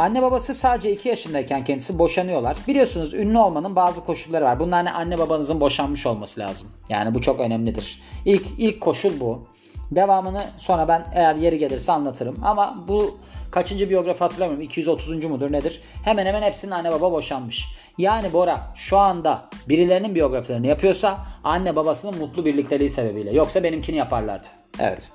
Anne 0.00 0.22
babası 0.22 0.54
sadece 0.54 0.92
2 0.92 1.08
yaşındayken 1.08 1.64
kendisi 1.64 1.98
boşanıyorlar. 1.98 2.56
Biliyorsunuz 2.68 3.14
ünlü 3.14 3.38
olmanın 3.38 3.76
bazı 3.76 4.04
koşulları 4.04 4.44
var. 4.44 4.60
Bunlar 4.60 4.84
ne 4.84 4.92
anne 4.92 5.18
babanızın 5.18 5.60
boşanmış 5.60 6.06
olması 6.06 6.40
lazım. 6.40 6.68
Yani 6.88 7.14
bu 7.14 7.20
çok 7.20 7.40
önemlidir. 7.40 8.02
İlk 8.24 8.46
ilk 8.58 8.80
koşul 8.80 9.20
bu. 9.20 9.48
Devamını 9.90 10.44
sonra 10.56 10.88
ben 10.88 11.06
eğer 11.14 11.34
yeri 11.34 11.58
gelirse 11.58 11.92
anlatırım. 11.92 12.36
Ama 12.44 12.84
bu 12.88 13.18
kaçıncı 13.50 13.90
biyografi 13.90 14.18
hatırlamıyorum. 14.18 14.64
230. 14.64 15.24
mudur 15.24 15.52
nedir? 15.52 15.80
Hemen 16.04 16.26
hemen 16.26 16.42
hepsinin 16.42 16.72
anne 16.72 16.92
baba 16.92 17.12
boşanmış. 17.12 17.66
Yani 17.98 18.32
Bora 18.32 18.72
şu 18.74 18.98
anda 18.98 19.48
birilerinin 19.68 20.14
biyografilerini 20.14 20.66
yapıyorsa 20.66 21.18
anne 21.44 21.76
babasının 21.76 22.18
mutlu 22.18 22.44
birlikteliği 22.44 22.90
sebebiyle. 22.90 23.32
Yoksa 23.32 23.62
benimkini 23.62 23.96
yaparlardı. 23.96 24.46
Evet. 24.78 25.12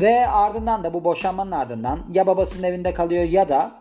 Ve 0.00 0.28
ardından 0.28 0.84
da 0.84 0.94
bu 0.94 1.04
boşanmanın 1.04 1.52
ardından 1.52 2.00
ya 2.14 2.26
babasının 2.26 2.62
evinde 2.62 2.94
kalıyor 2.94 3.24
ya 3.24 3.48
da 3.48 3.78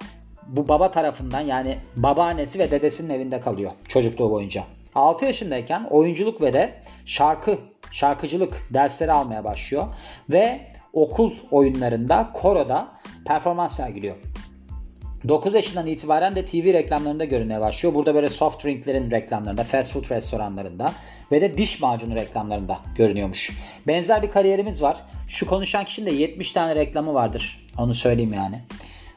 bu 0.47 0.67
baba 0.67 0.91
tarafından 0.91 1.41
yani 1.41 1.77
babaannesi 1.95 2.59
ve 2.59 2.71
dedesinin 2.71 3.13
evinde 3.13 3.39
kalıyor 3.39 3.71
çocukluğu 3.87 4.31
boyunca. 4.31 4.63
6 4.95 5.25
yaşındayken 5.25 5.83
oyunculuk 5.83 6.41
ve 6.41 6.53
de 6.53 6.81
şarkı, 7.05 7.57
şarkıcılık 7.91 8.67
dersleri 8.73 9.11
almaya 9.11 9.43
başlıyor 9.43 9.87
ve 10.29 10.61
okul 10.93 11.33
oyunlarında, 11.51 12.29
koroda 12.33 12.87
performans 13.27 13.75
sergiliyor. 13.75 14.15
9 15.27 15.53
yaşından 15.53 15.87
itibaren 15.87 16.35
de 16.35 16.45
TV 16.45 16.73
reklamlarında 16.73 17.25
görünmeye 17.25 17.61
başlıyor. 17.61 17.95
Burada 17.95 18.15
böyle 18.15 18.29
soft 18.29 18.65
drinklerin 18.65 19.11
reklamlarında, 19.11 19.63
fast 19.63 19.93
food 19.93 20.09
restoranlarında 20.11 20.93
ve 21.31 21.41
de 21.41 21.57
diş 21.57 21.81
macunu 21.81 22.15
reklamlarında 22.15 22.79
görünüyormuş. 22.97 23.51
Benzer 23.87 24.21
bir 24.21 24.29
kariyerimiz 24.29 24.81
var. 24.81 24.97
Şu 25.27 25.47
konuşan 25.47 25.85
kişinin 25.85 26.11
de 26.11 26.15
70 26.15 26.51
tane 26.51 26.75
reklamı 26.75 27.13
vardır. 27.13 27.65
Onu 27.77 27.93
söyleyeyim 27.93 28.33
yani. 28.33 28.59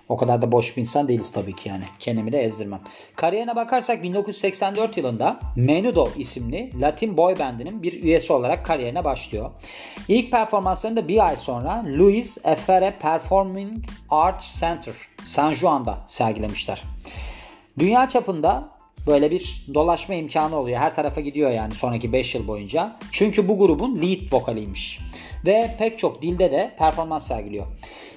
O 0.09 0.17
kadar 0.17 0.43
da 0.43 0.53
boş 0.53 0.77
bir 0.77 0.81
insan 0.81 1.09
değiliz 1.09 1.33
tabii 1.33 1.57
ki 1.57 1.69
yani. 1.69 1.85
Kendimi 1.99 2.33
de 2.33 2.43
ezdirmem. 2.43 2.81
Kariyerine 3.17 3.57
bakarsak 3.57 4.03
1984 4.03 4.97
yılında 4.97 5.41
Menudo 5.57 6.09
isimli 6.17 6.81
Latin 6.81 7.17
boy 7.17 7.39
bandinin 7.39 7.83
bir 7.83 8.03
üyesi 8.03 8.33
olarak 8.33 8.65
kariyerine 8.65 9.05
başlıyor. 9.05 9.51
İlk 10.09 10.33
performanslarında 10.33 11.09
bir 11.09 11.27
ay 11.27 11.37
sonra 11.37 11.85
Luis 11.99 12.39
Efere 12.45 12.95
Performing 13.01 13.85
Arts 14.11 14.61
Center 14.61 14.95
San 15.25 15.53
Juan'da 15.53 15.99
sergilemişler. 16.07 16.83
Dünya 17.79 18.09
çapında 18.09 18.69
böyle 19.07 19.31
bir 19.31 19.67
dolaşma 19.75 20.15
imkanı 20.15 20.57
oluyor. 20.57 20.79
Her 20.79 20.95
tarafa 20.95 21.21
gidiyor 21.21 21.51
yani 21.51 21.75
sonraki 21.75 22.13
5 22.13 22.35
yıl 22.35 22.49
boyunca. 22.49 22.97
Çünkü 23.13 23.49
bu 23.49 23.59
grubun 23.59 24.03
lead 24.03 24.33
vokaliymiş. 24.33 25.01
Ve 25.47 25.75
pek 25.79 25.99
çok 25.99 26.23
dilde 26.23 26.53
de 26.53 26.75
performans 26.79 27.27
sergiliyor. 27.27 27.67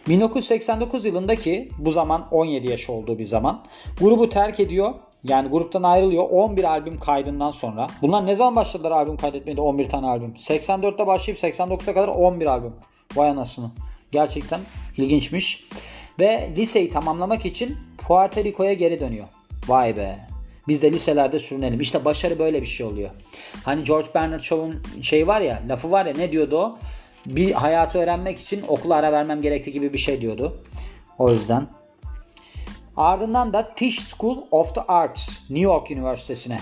1989 0.07 1.05
yılındaki 1.05 1.69
bu 1.77 1.91
zaman 1.91 2.27
17 2.31 2.67
yaş 2.67 2.89
olduğu 2.89 3.19
bir 3.19 3.25
zaman 3.25 3.63
grubu 3.99 4.29
terk 4.29 4.59
ediyor. 4.59 4.93
Yani 5.23 5.49
gruptan 5.49 5.83
ayrılıyor 5.83 6.23
11 6.29 6.63
albüm 6.63 6.99
kaydından 6.99 7.51
sonra. 7.51 7.87
Bunlar 8.01 8.25
ne 8.25 8.35
zaman 8.35 8.55
başladılar 8.55 8.91
albüm 8.91 9.17
kaydetmeye 9.17 9.57
de 9.57 9.61
11 9.61 9.85
tane 9.85 10.07
albüm? 10.07 10.33
84'te 10.33 11.07
başlayıp 11.07 11.39
89'a 11.39 11.93
kadar 11.93 12.07
11 12.07 12.45
albüm. 12.45 12.73
Vay 13.15 13.29
anasını. 13.29 13.71
Gerçekten 14.11 14.61
ilginçmiş. 14.97 15.67
Ve 16.19 16.49
liseyi 16.57 16.89
tamamlamak 16.89 17.45
için 17.45 17.77
Puerto 17.97 18.43
Rico'ya 18.43 18.73
geri 18.73 18.99
dönüyor. 18.99 19.27
Vay 19.67 19.97
be. 19.97 20.27
Biz 20.67 20.81
de 20.81 20.91
liselerde 20.91 21.39
sürünelim. 21.39 21.81
İşte 21.81 22.05
başarı 22.05 22.39
böyle 22.39 22.61
bir 22.61 22.65
şey 22.65 22.85
oluyor. 22.85 23.09
Hani 23.63 23.83
George 23.83 24.07
Bernard 24.15 24.39
Shaw'un 24.39 24.83
şey 25.01 25.27
var 25.27 25.41
ya, 25.41 25.63
lafı 25.69 25.91
var 25.91 26.05
ya 26.05 26.13
ne 26.13 26.31
diyordu 26.31 26.57
o? 26.57 26.77
Bir 27.25 27.51
hayatı 27.51 27.99
öğrenmek 27.99 28.39
için 28.39 28.63
okula 28.67 28.95
ara 28.95 29.11
vermem 29.11 29.41
gerektiği 29.41 29.71
gibi 29.71 29.93
bir 29.93 29.97
şey 29.97 30.21
diyordu. 30.21 30.63
O 31.17 31.31
yüzden. 31.31 31.67
Ardından 32.97 33.53
da 33.53 33.73
Tisch 33.75 34.01
School 34.01 34.37
of 34.51 34.75
the 34.75 34.81
Arts 34.81 35.49
New 35.49 35.63
York 35.63 35.91
Üniversitesi'ne 35.91 36.59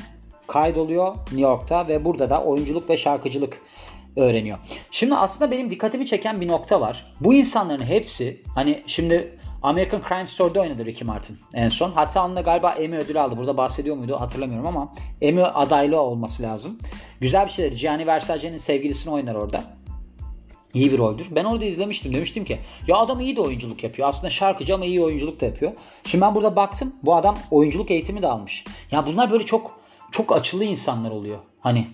kaydoluyor 0.47 1.15
New 1.15 1.41
York'ta 1.41 1.87
ve 1.87 2.05
burada 2.05 2.29
da 2.29 2.43
oyunculuk 2.43 2.89
ve 2.89 2.97
şarkıcılık 2.97 3.61
öğreniyor. 4.15 4.57
Şimdi 4.91 5.15
aslında 5.15 5.51
benim 5.51 5.71
dikkatimi 5.71 6.05
çeken 6.05 6.41
bir 6.41 6.47
nokta 6.47 6.81
var. 6.81 7.13
Bu 7.21 7.33
insanların 7.33 7.83
hepsi 7.83 8.41
hani 8.55 8.83
şimdi 8.87 9.39
American 9.61 10.01
Crime 10.09 10.27
Story'de 10.27 10.59
oynadı 10.59 10.85
Ricky 10.85 11.07
Martin 11.07 11.37
en 11.53 11.69
son. 11.69 11.91
Hatta 11.91 12.25
onunla 12.25 12.41
galiba 12.41 12.71
Emmy 12.71 12.97
ödülü 12.97 13.19
aldı. 13.19 13.37
Burada 13.37 13.57
bahsediyor 13.57 13.95
muydu 13.95 14.19
hatırlamıyorum 14.19 14.67
ama 14.67 14.93
Emmy 15.21 15.43
adaylı 15.43 16.01
olması 16.01 16.43
lazım. 16.43 16.79
Güzel 17.19 17.45
bir 17.45 17.51
şeyler. 17.51 17.71
Gianni 17.71 18.07
Versace'nin 18.07 18.57
sevgilisini 18.57 19.13
oynar 19.13 19.35
orada. 19.35 19.63
İyi 20.73 20.91
bir 20.91 20.97
roldür. 20.97 21.27
Ben 21.31 21.45
orada 21.45 21.65
izlemiştim. 21.65 22.13
Demiştim 22.13 22.45
ki 22.45 22.59
ya 22.87 22.97
adam 22.97 23.19
iyi 23.19 23.35
de 23.35 23.41
oyunculuk 23.41 23.83
yapıyor. 23.83 24.07
Aslında 24.07 24.29
şarkıcı 24.29 24.75
ama 24.75 24.85
iyi 24.85 25.03
oyunculuk 25.03 25.41
da 25.41 25.45
yapıyor. 25.45 25.71
Şimdi 26.03 26.21
ben 26.21 26.35
burada 26.35 26.55
baktım. 26.55 26.95
Bu 27.03 27.15
adam 27.15 27.37
oyunculuk 27.51 27.91
eğitimi 27.91 28.21
de 28.21 28.27
almış. 28.27 28.65
Ya 28.91 29.05
bunlar 29.05 29.31
böyle 29.31 29.45
çok 29.45 29.79
çok 30.11 30.31
açılı 30.31 30.63
insanlar 30.63 31.11
oluyor. 31.11 31.37
Hani 31.59 31.87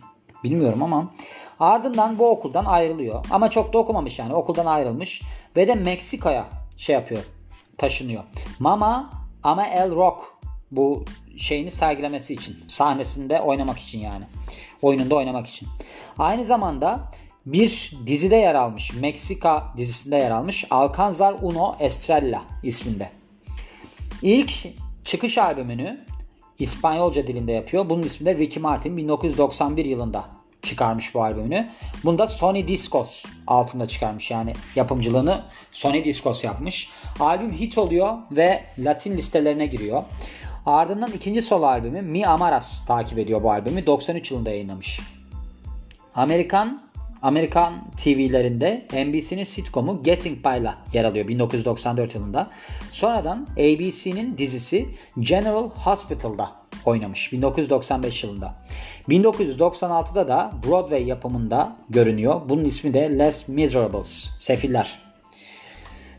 bilmiyorum 0.44 0.84
ama 0.84 1.14
ardından 1.60 2.20
bu 2.20 2.30
okuldan 2.30 2.66
ayrılıyor. 2.66 3.26
Ama 3.32 3.50
çok 3.50 3.74
da 3.74 3.78
okumamış 3.78 4.20
yani. 4.20 4.34
Okuldan 4.34 4.66
ayrılmış 4.66 5.22
ve 5.56 5.68
de 5.68 5.76
Meksika'ya 5.76 6.46
şey 6.78 6.94
yapıyor. 6.94 7.24
Taşınıyor. 7.78 8.24
Mama 8.60 9.10
ama 9.44 9.68
El 9.68 9.96
Rock 9.96 10.22
bu 10.72 11.06
şeyini 11.38 11.72
sergilemesi 11.72 12.34
için. 12.34 12.58
Sahnesinde 12.68 13.42
oynamak 13.42 13.78
için 13.78 14.00
yani. 14.00 14.26
Oyununda 14.82 15.16
oynamak 15.16 15.48
için. 15.48 15.68
Aynı 16.18 16.46
zamanda 16.46 17.12
bir 17.46 17.92
dizide 18.08 18.36
yer 18.36 18.56
almış. 18.56 18.94
Meksika 18.94 19.74
dizisinde 19.78 20.16
yer 20.16 20.32
almış. 20.32 20.66
Alcanzar 20.70 21.36
Uno 21.42 21.76
Estrella 21.80 22.44
isminde. 22.64 23.10
İlk 24.22 24.52
çıkış 25.04 25.38
albümünü 25.38 26.06
İspanyolca 26.60 27.28
dilinde 27.28 27.52
yapıyor. 27.52 27.90
Bunun 27.90 28.04
ismi 28.04 28.26
de 28.26 28.36
Ricky 28.36 28.62
Martin 28.62 28.98
1991 28.98 29.86
yılında 29.86 30.26
çıkarmış 30.62 31.16
bu 31.16 31.24
albümünü. 31.24 31.70
Bunda 32.06 32.28
Sony 32.28 32.68
Discos 32.68 33.26
altında 33.48 33.88
çıkarmış 33.88 34.32
yani 34.32 34.54
yapımcılığını 34.76 35.44
Sony 35.72 36.06
Discos 36.06 36.44
yapmış. 36.44 36.90
Albüm 37.20 37.52
hit 37.52 37.78
oluyor 37.78 38.18
ve 38.32 38.64
Latin 38.78 39.18
listelerine 39.18 39.66
giriyor. 39.66 40.04
Ardından 40.66 41.12
ikinci 41.12 41.42
solo 41.42 41.66
albümü 41.66 42.02
Mi 42.02 42.28
Amaras 42.28 42.86
takip 42.86 43.18
ediyor 43.18 43.44
bu 43.44 43.52
albümü. 43.52 43.86
93 43.86 44.32
yılında 44.32 44.50
yayınlamış. 44.50 45.02
Amerikan 46.16 46.85
Amerikan 47.26 47.74
TV'lerinde 47.98 48.86
NBC'nin 48.94 49.44
sitcomu 49.44 50.04
Getting 50.04 50.46
By'la 50.46 50.78
yer 50.94 51.04
alıyor 51.04 51.28
1994 51.28 52.16
yılında. 52.16 52.50
Sonradan 52.92 53.48
ABC'nin 53.54 54.38
dizisi 54.38 54.86
General 55.20 55.70
Hospital'da 55.70 56.52
oynamış 56.86 57.34
1995 57.34 58.24
yılında. 58.24 58.56
1996'da 59.10 60.28
da 60.28 60.52
Broadway 60.68 61.04
yapımında 61.08 61.78
görünüyor. 61.90 62.42
Bunun 62.50 62.66
ismi 62.66 62.94
de 62.94 63.18
Les 63.20 63.48
Miserables, 63.48 64.30
Sefiller. 64.40 65.02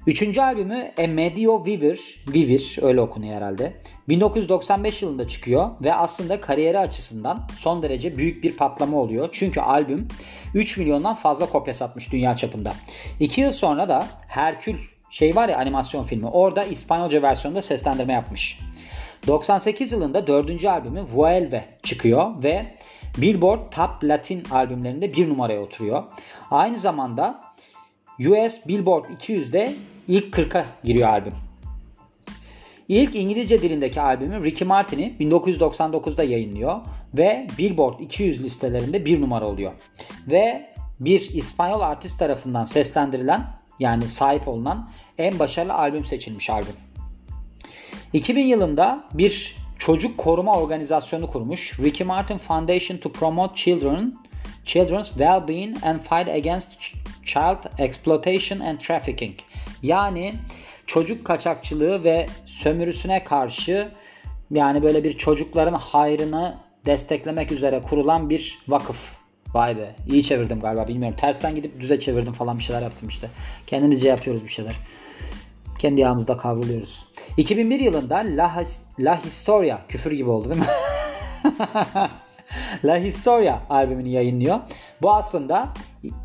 Üçüncü 0.07 0.41
albümü 0.41 0.93
A 1.05 1.07
Medio 1.07 1.65
Viver, 1.67 1.99
Viver 2.29 2.77
öyle 2.83 3.01
okunuyor 3.01 3.35
herhalde. 3.35 3.81
1995 4.09 5.03
yılında 5.03 5.29
çıkıyor 5.29 5.71
ve 5.85 5.95
aslında 5.95 6.41
kariyeri 6.41 6.79
açısından 6.79 7.49
son 7.59 7.83
derece 7.83 8.19
büyük 8.19 8.45
bir 8.45 8.57
patlama 8.57 8.97
oluyor. 8.97 9.29
Çünkü 9.33 9.61
albüm 9.61 10.09
3 10.55 10.77
milyondan 10.77 11.15
fazla 11.15 11.47
kopya 11.47 11.75
satmış 11.75 12.13
dünya 12.13 12.37
çapında. 12.37 12.73
2 13.21 13.41
yıl 13.41 13.53
sonra 13.53 13.89
da 13.89 14.07
Herkül 14.29 14.77
şey 15.11 15.37
var 15.37 15.49
ya 15.49 15.59
animasyon 15.59 16.05
filmi 16.05 16.27
orada 16.27 16.65
İspanyolca 16.65 17.23
versiyonda 17.23 17.63
seslendirme 17.63 18.13
yapmış. 18.13 18.61
98 19.27 19.93
yılında 19.93 20.27
dördüncü 20.27 20.69
albümü 20.69 21.03
Vuelve 21.03 21.65
çıkıyor 21.83 22.43
ve 22.43 22.77
Billboard 23.19 23.73
Top 23.73 24.05
Latin 24.05 24.45
albümlerinde 24.51 25.13
bir 25.13 25.29
numaraya 25.29 25.61
oturuyor. 25.61 26.03
Aynı 26.51 26.79
zamanda 26.79 27.41
US 28.21 28.69
Billboard 28.69 29.05
200'de 29.05 29.73
ilk 30.09 30.35
40'a 30.35 30.65
giriyor 30.85 31.09
albüm. 31.09 31.35
İlk 32.89 33.17
İngilizce 33.17 33.63
dilindeki 33.63 34.01
albümü 34.01 34.45
Ricky 34.45 34.69
Martin'i 34.69 35.17
1999'da 35.21 36.23
yayınlıyor 36.23 36.81
ve 37.15 37.47
Billboard 37.59 38.01
200 38.01 38.43
listelerinde 38.43 39.05
bir 39.05 39.21
numara 39.21 39.47
oluyor. 39.47 39.73
Ve 40.31 40.75
bir 41.01 41.31
İspanyol 41.35 41.81
artist 41.81 42.19
tarafından 42.19 42.65
seslendirilen 42.65 43.51
yani 43.81 44.09
sahip 44.09 44.49
olunan 44.49 44.91
en 45.19 45.39
başarılı 45.39 45.75
albüm 45.75 46.05
seçilmiş 46.05 46.51
albüm. 46.51 46.75
2000 48.13 48.45
yılında 48.45 49.05
bir 49.15 49.57
çocuk 49.79 50.19
koruma 50.19 50.61
organizasyonu 50.61 51.27
kurmuş. 51.31 51.79
Ricky 51.81 52.07
Martin 52.07 52.39
Foundation 52.39 52.97
to 52.97 53.13
Promote 53.13 53.55
Children, 53.55 54.15
Children's 54.65 55.09
Well-being 55.09 55.85
and 55.85 56.01
Fight 56.01 56.29
Against 56.29 56.73
Child 57.25 57.79
Exploitation 57.79 58.61
and 58.61 58.79
Trafficking. 58.79 59.35
Yani 59.83 60.35
çocuk 60.87 61.25
kaçakçılığı 61.25 62.05
ve 62.05 62.27
sömürüsüne 62.47 63.25
karşı 63.25 63.89
yani 64.51 64.83
böyle 64.83 65.05
bir 65.05 65.13
çocukların 65.13 65.75
hayrını 65.75 66.57
desteklemek 66.87 67.53
üzere 67.53 67.83
kurulan 67.83 68.31
bir 68.31 68.59
vakıf. 68.69 69.17
Vay 69.55 69.77
be 69.77 69.97
iyi 70.11 70.23
çevirdim 70.23 70.61
galiba 70.61 70.89
bilmiyorum. 70.89 71.17
Tersten 71.17 71.55
gidip 71.55 71.81
düze 71.81 71.99
çevirdim 71.99 72.33
falan 72.33 72.59
bir 72.59 72.63
şeyler 72.63 72.83
yaptım 72.83 73.09
işte. 73.09 73.31
Kendimizce 73.67 74.09
yapıyoruz 74.09 74.45
bir 74.45 74.49
şeyler. 74.49 74.75
Kendi 75.79 76.01
yağımızda 76.01 76.37
kavruluyoruz. 76.37 77.07
2001 77.37 77.81
yılında 77.81 78.17
La, 78.17 78.63
La 78.99 79.25
Historia 79.25 79.79
küfür 79.89 80.13
gibi 80.13 80.31
oldu 80.31 80.49
değil 80.51 80.61
mi? 80.61 80.67
La 82.85 82.97
Historia 82.99 83.61
albümünü 83.71 84.09
yayınlıyor. 84.09 84.59
Bu 85.03 85.13
aslında 85.15 85.69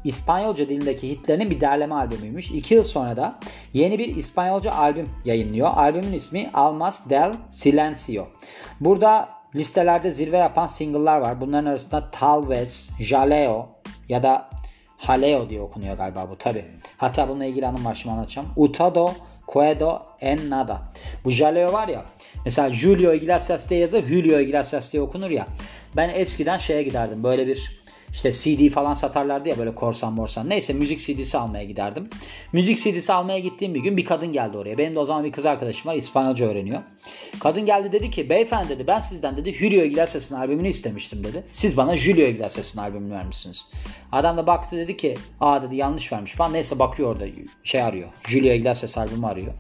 İspanyolca 0.04 0.70
dilindeki 0.70 1.10
hitlerinin 1.10 1.50
bir 1.50 1.62
derleme 1.62 1.96
albümüymüş. 1.96 2.52
İki 2.52 2.74
yıl 2.74 2.84
sonra 2.84 3.18
da 3.18 3.40
yeni 3.74 4.00
bir 4.00 4.16
İspanyolca 4.16 4.72
albüm 4.72 5.10
yayınlıyor. 5.26 5.70
Albümün 5.76 6.14
ismi 6.14 6.50
Almas 6.54 7.10
del 7.10 7.34
Silencio. 7.50 8.28
Burada 8.80 9.30
listelerde 9.56 10.12
zirve 10.12 10.38
yapan 10.38 10.68
single'lar 10.68 11.18
var. 11.18 11.42
Bunların 11.42 11.66
arasında 11.66 12.12
Talvez, 12.12 12.92
Jaleo 13.00 13.70
ya 14.10 14.24
da 14.24 14.50
Haleo 14.98 15.50
diye 15.50 15.62
okunuyor 15.62 15.98
galiba 15.98 16.30
bu 16.30 16.38
tabi. 16.38 16.66
Hatta 16.98 17.30
bununla 17.30 17.46
ilgili 17.46 17.68
anım 17.68 17.86
var 17.86 17.94
şimdi 17.94 18.14
anlatacağım. 18.14 18.48
Utado 18.56 19.12
Quedo 19.48 20.02
en 20.22 20.50
nada. 20.50 20.82
Bu 21.26 21.32
Jaleo 21.32 21.74
var 21.74 21.88
ya 21.88 22.06
mesela 22.46 22.74
Julio 22.74 23.14
Iglesias 23.14 23.70
diye 23.70 23.80
yazılır 23.80 24.04
Julio 24.04 24.40
Iglesias 24.40 24.94
diye 24.94 25.04
okunur 25.04 25.30
ya. 25.30 25.48
Ben 25.96 26.10
eskiden 26.10 26.58
şeye 26.58 26.84
giderdim 26.84 27.24
böyle 27.24 27.48
bir 27.48 27.81
işte 28.14 28.32
CD 28.32 28.70
falan 28.70 28.94
satarlardı 28.94 29.50
ya 29.50 29.58
böyle 29.58 29.76
korsan 29.76 30.14
morsan. 30.14 30.50
Neyse 30.50 30.74
müzik 30.74 31.00
CD'si 31.00 31.38
almaya 31.38 31.64
giderdim. 31.64 32.10
Müzik 32.54 32.78
CD'si 32.78 33.14
almaya 33.14 33.40
gittiğim 33.40 33.74
bir 33.74 33.80
gün 33.80 33.98
bir 33.98 34.06
kadın 34.06 34.34
geldi 34.34 34.58
oraya. 34.58 34.78
Benim 34.78 34.96
de 34.96 35.00
o 35.00 35.06
zaman 35.06 35.24
bir 35.24 35.32
kız 35.32 35.46
arkadaşım 35.46 35.92
var 35.92 35.96
İspanyolca 35.96 36.46
öğreniyor. 36.46 36.82
Kadın 37.40 37.66
geldi 37.66 37.92
dedi 37.92 38.10
ki 38.10 38.30
beyefendi 38.30 38.70
dedi 38.70 38.88
ben 38.88 39.00
sizden 39.00 39.38
dedi 39.38 39.54
Julio 39.54 39.84
Iglesias'ın 39.84 40.36
albümünü 40.36 40.68
istemiştim 40.68 41.24
dedi. 41.24 41.44
Siz 41.52 41.78
bana 41.78 41.98
Julio 41.98 42.26
Iglesias'ın 42.26 42.80
albümünü 42.80 43.14
vermişsiniz. 43.14 43.68
Adam 44.12 44.38
da 44.38 44.48
baktı 44.48 44.78
dedi 44.78 44.98
ki 44.98 45.18
aa 45.40 45.62
dedi 45.62 45.76
yanlış 45.76 46.14
vermiş 46.14 46.34
falan. 46.34 46.54
Neyse 46.54 46.80
bakıyor 46.80 47.10
orada 47.10 47.26
şey 47.64 47.82
arıyor. 47.82 48.10
Julio 48.28 48.54
Iglesias 48.54 48.98
albümü 48.98 49.26
arıyor. 49.26 49.54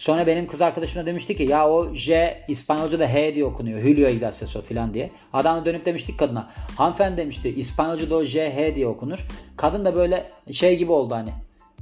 Sonra 0.00 0.26
benim 0.26 0.46
kız 0.46 0.62
arkadaşım 0.62 1.02
da 1.02 1.06
demişti 1.06 1.36
ki 1.36 1.42
ya 1.42 1.70
o 1.70 1.94
J 1.94 2.38
İspanyolca'da 2.48 3.12
H 3.12 3.34
diye 3.34 3.44
okunuyor. 3.44 3.80
Julio 3.80 4.08
Iglesias 4.08 4.56
o 4.56 4.60
filan 4.60 4.94
diye. 4.94 5.10
Adam 5.32 5.60
da 5.60 5.64
dönüp 5.64 5.86
demiştik 5.86 6.18
kadına. 6.18 6.50
Hanımefendi 6.76 7.16
demişti 7.16 7.48
İspanyolca'da 7.48 8.16
o 8.16 8.24
J 8.24 8.54
H 8.54 8.76
diye 8.76 8.86
okunur. 8.86 9.18
Kadın 9.56 9.84
da 9.84 9.94
böyle 9.94 10.30
şey 10.52 10.78
gibi 10.78 10.92
oldu 10.92 11.14
hani. 11.14 11.30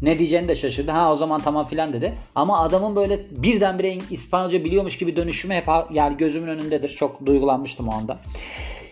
Ne 0.03 0.19
diyeceğini 0.19 0.49
de 0.49 0.55
şaşırdı. 0.55 0.93
Ha 0.93 1.13
o 1.13 1.15
zaman 1.15 1.41
tamam 1.41 1.67
filan 1.67 1.93
dedi. 1.93 2.15
Ama 2.35 2.61
adamın 2.61 2.97
böyle 2.97 3.21
birdenbire 3.31 3.99
İspanyolca 4.11 4.65
biliyormuş 4.65 4.99
gibi 4.99 5.17
dönüşümü 5.17 5.55
hep 5.55 5.67
yani 5.93 6.17
gözümün 6.17 6.49
önündedir. 6.49 6.89
Çok 6.89 7.27
duygulanmıştım 7.27 7.89
o 7.89 7.93
anda. 7.93 8.19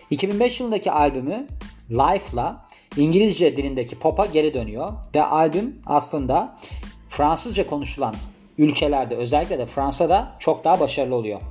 2005 0.09 0.59
yılındaki 0.59 0.91
albümü 0.91 1.47
Life'la 1.91 2.65
İngilizce 2.97 3.57
dilindeki 3.57 3.99
pop'a 3.99 4.25
geri 4.25 4.53
dönüyor. 4.53 4.93
Ve 5.15 5.23
albüm 5.23 5.77
aslında 5.85 6.57
Fransızca 7.09 7.67
konuşulan 7.67 8.15
ülkelerde 8.57 9.15
özellikle 9.15 9.59
de 9.59 9.65
Fransa'da 9.65 10.35
çok 10.39 10.63
daha 10.63 10.79
başarılı 10.79 11.15
oluyor. 11.15 11.41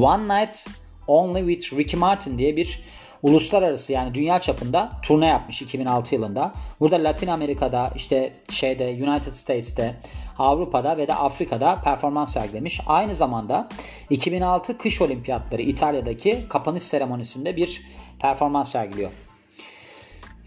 One 0.00 0.40
Night 0.40 0.66
Only 1.06 1.54
with 1.54 1.78
Ricky 1.78 2.00
Martin 2.00 2.38
diye 2.38 2.56
bir 2.56 2.82
uluslararası 3.22 3.92
yani 3.92 4.14
dünya 4.14 4.40
çapında 4.40 4.90
turne 5.02 5.26
yapmış 5.26 5.62
2006 5.62 6.14
yılında. 6.14 6.52
Burada 6.80 6.96
Latin 6.96 7.26
Amerika'da 7.26 7.92
işte 7.96 8.32
şeyde 8.50 8.84
United 8.84 9.32
States'te 9.32 9.94
Avrupa'da 10.38 10.96
ve 10.96 11.08
de 11.08 11.14
Afrika'da 11.14 11.80
performans 11.80 12.32
sergilemiş. 12.32 12.80
Aynı 12.86 13.14
zamanda 13.14 13.68
2006 14.10 14.78
kış 14.78 15.00
olimpiyatları 15.00 15.62
İtalya'daki 15.62 16.48
kapanış 16.48 16.82
seremonisinde 16.82 17.56
bir 17.56 17.82
performans 18.20 18.70
sergiliyor. 18.72 19.10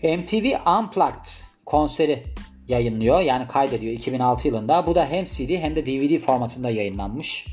MTV 0.04 0.56
Unplugged 0.80 1.26
konseri 1.66 2.24
yayınlıyor. 2.72 3.22
Yani 3.22 3.48
kaydediyor 3.48 3.94
2006 3.94 4.48
yılında. 4.48 4.88
Bu 4.88 4.96
da 4.96 5.06
hem 5.06 5.26
CD 5.26 5.50
hem 5.50 5.76
de 5.76 5.86
DVD 5.86 6.20
formatında 6.20 6.70
yayınlanmış. 6.70 7.48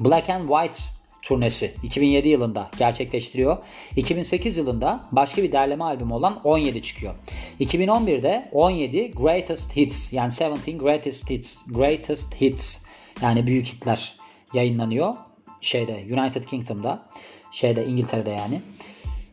Black 0.00 0.30
and 0.30 0.48
White 0.48 0.78
turnesi 1.22 1.74
2007 1.82 2.28
yılında 2.28 2.70
gerçekleştiriyor. 2.78 3.58
2008 3.96 4.56
yılında 4.56 5.04
başka 5.12 5.42
bir 5.42 5.52
derleme 5.52 5.84
albümü 5.84 6.12
olan 6.12 6.40
17 6.44 6.82
çıkıyor. 6.82 7.14
2011'de 7.60 8.48
17 8.52 9.12
Greatest 9.12 9.76
Hits 9.76 10.12
yani 10.12 10.32
17 10.42 10.78
Greatest 10.78 11.30
Hits 11.30 11.62
Greatest 11.66 12.40
Hits 12.40 12.78
yani 13.22 13.46
büyük 13.46 13.66
hitler 13.66 14.16
yayınlanıyor 14.54 15.14
şeyde 15.60 15.92
United 15.92 16.44
Kingdom'da 16.44 17.06
şeyde 17.50 17.86
İngiltere'de 17.86 18.30
yani. 18.30 18.62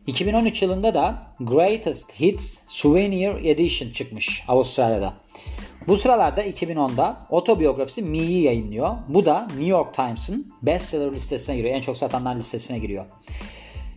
2013 0.06 0.62
yılında 0.62 0.94
da 0.94 1.22
Greatest 1.40 2.20
Hits 2.20 2.58
Souvenir 2.66 3.44
Edition 3.44 3.90
çıkmış 3.90 4.44
Avustralya'da. 4.48 5.14
Bu 5.88 5.96
sıralarda 5.96 6.44
2010'da 6.44 7.18
otobiyografisi 7.30 8.02
Me'yi 8.02 8.42
yayınlıyor. 8.42 8.90
Bu 9.08 9.24
da 9.24 9.40
New 9.46 9.66
York 9.66 9.94
Times'ın 9.94 10.52
bestseller 10.62 11.12
listesine 11.12 11.56
giriyor. 11.56 11.74
En 11.74 11.80
çok 11.80 11.96
satanlar 11.96 12.36
listesine 12.36 12.78
giriyor. 12.78 13.04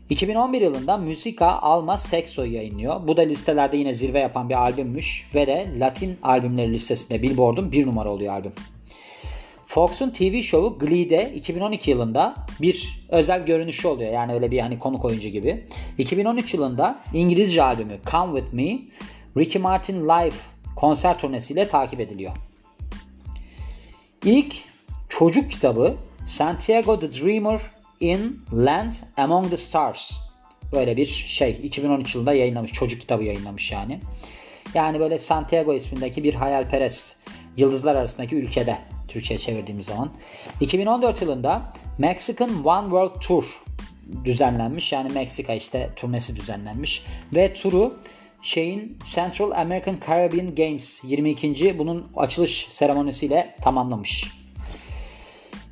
2011 0.09 0.61
yılında 0.61 0.97
Musica 0.97 1.47
Alma 1.47 1.97
Sexo'yu 1.97 2.53
yayınlıyor. 2.53 3.07
Bu 3.07 3.17
da 3.17 3.21
listelerde 3.21 3.77
yine 3.77 3.93
zirve 3.93 4.19
yapan 4.19 4.49
bir 4.49 4.55
albümmüş 4.55 5.29
ve 5.35 5.47
de 5.47 5.67
Latin 5.79 6.17
albümleri 6.23 6.73
listesinde 6.73 7.21
Billboard'un 7.21 7.71
bir 7.71 7.87
numara 7.87 8.11
oluyor 8.11 8.33
albüm. 8.33 8.53
Fox'un 9.75 10.09
TV 10.09 10.41
şovu 10.41 10.79
Glee'de 10.79 11.31
2012 11.35 11.91
yılında 11.91 12.35
bir 12.61 13.05
özel 13.09 13.45
görünüşü 13.45 13.87
oluyor. 13.87 14.13
Yani 14.13 14.33
öyle 14.33 14.51
bir 14.51 14.59
hani 14.59 14.79
konuk 14.79 15.05
oyuncu 15.05 15.29
gibi. 15.29 15.67
2013 15.97 16.53
yılında 16.53 17.01
İngilizce 17.13 17.63
albümü 17.63 17.97
Come 18.11 18.39
With 18.39 18.53
Me 18.53 18.79
Ricky 19.37 19.61
Martin 19.61 20.01
Live 20.01 20.35
konser 20.75 21.17
turnesiyle 21.17 21.67
takip 21.67 21.99
ediliyor. 21.99 22.31
İlk 24.25 24.55
çocuk 25.09 25.51
kitabı 25.51 25.95
Santiago 26.25 26.99
the 26.99 27.13
Dreamer 27.13 27.61
in 27.99 28.39
Land 28.53 28.91
Among 29.17 29.49
the 29.49 29.57
Stars. 29.57 30.11
Böyle 30.73 30.97
bir 30.97 31.05
şey 31.05 31.59
2013 31.63 32.15
yılında 32.15 32.33
yayınlamış. 32.33 32.71
Çocuk 32.71 33.01
kitabı 33.01 33.23
yayınlamış 33.23 33.71
yani. 33.71 33.99
Yani 34.73 34.99
böyle 34.99 35.19
Santiago 35.19 35.73
ismindeki 35.73 36.23
bir 36.23 36.33
hayalperest 36.33 37.17
yıldızlar 37.57 37.95
arasındaki 37.95 38.35
ülkede 38.35 38.77
Türkçe'ye 39.07 39.37
çevirdiğimiz 39.37 39.85
zaman. 39.85 40.11
2014 40.61 41.21
yılında 41.21 41.73
Mexican 41.97 42.65
One 42.65 42.83
World 42.83 43.21
Tour 43.21 43.63
düzenlenmiş. 44.23 44.91
Yani 44.91 45.13
Meksika 45.13 45.53
işte 45.53 45.89
turnesi 45.95 46.35
düzenlenmiş. 46.35 47.05
Ve 47.35 47.53
turu 47.53 47.99
şeyin 48.41 48.97
Central 49.03 49.51
American 49.51 49.97
Caribbean 50.07 50.55
Games 50.55 51.01
22. 51.03 51.79
bunun 51.79 52.07
açılış 52.15 52.67
seremonisiyle 52.69 53.55
tamamlamış. 53.61 54.31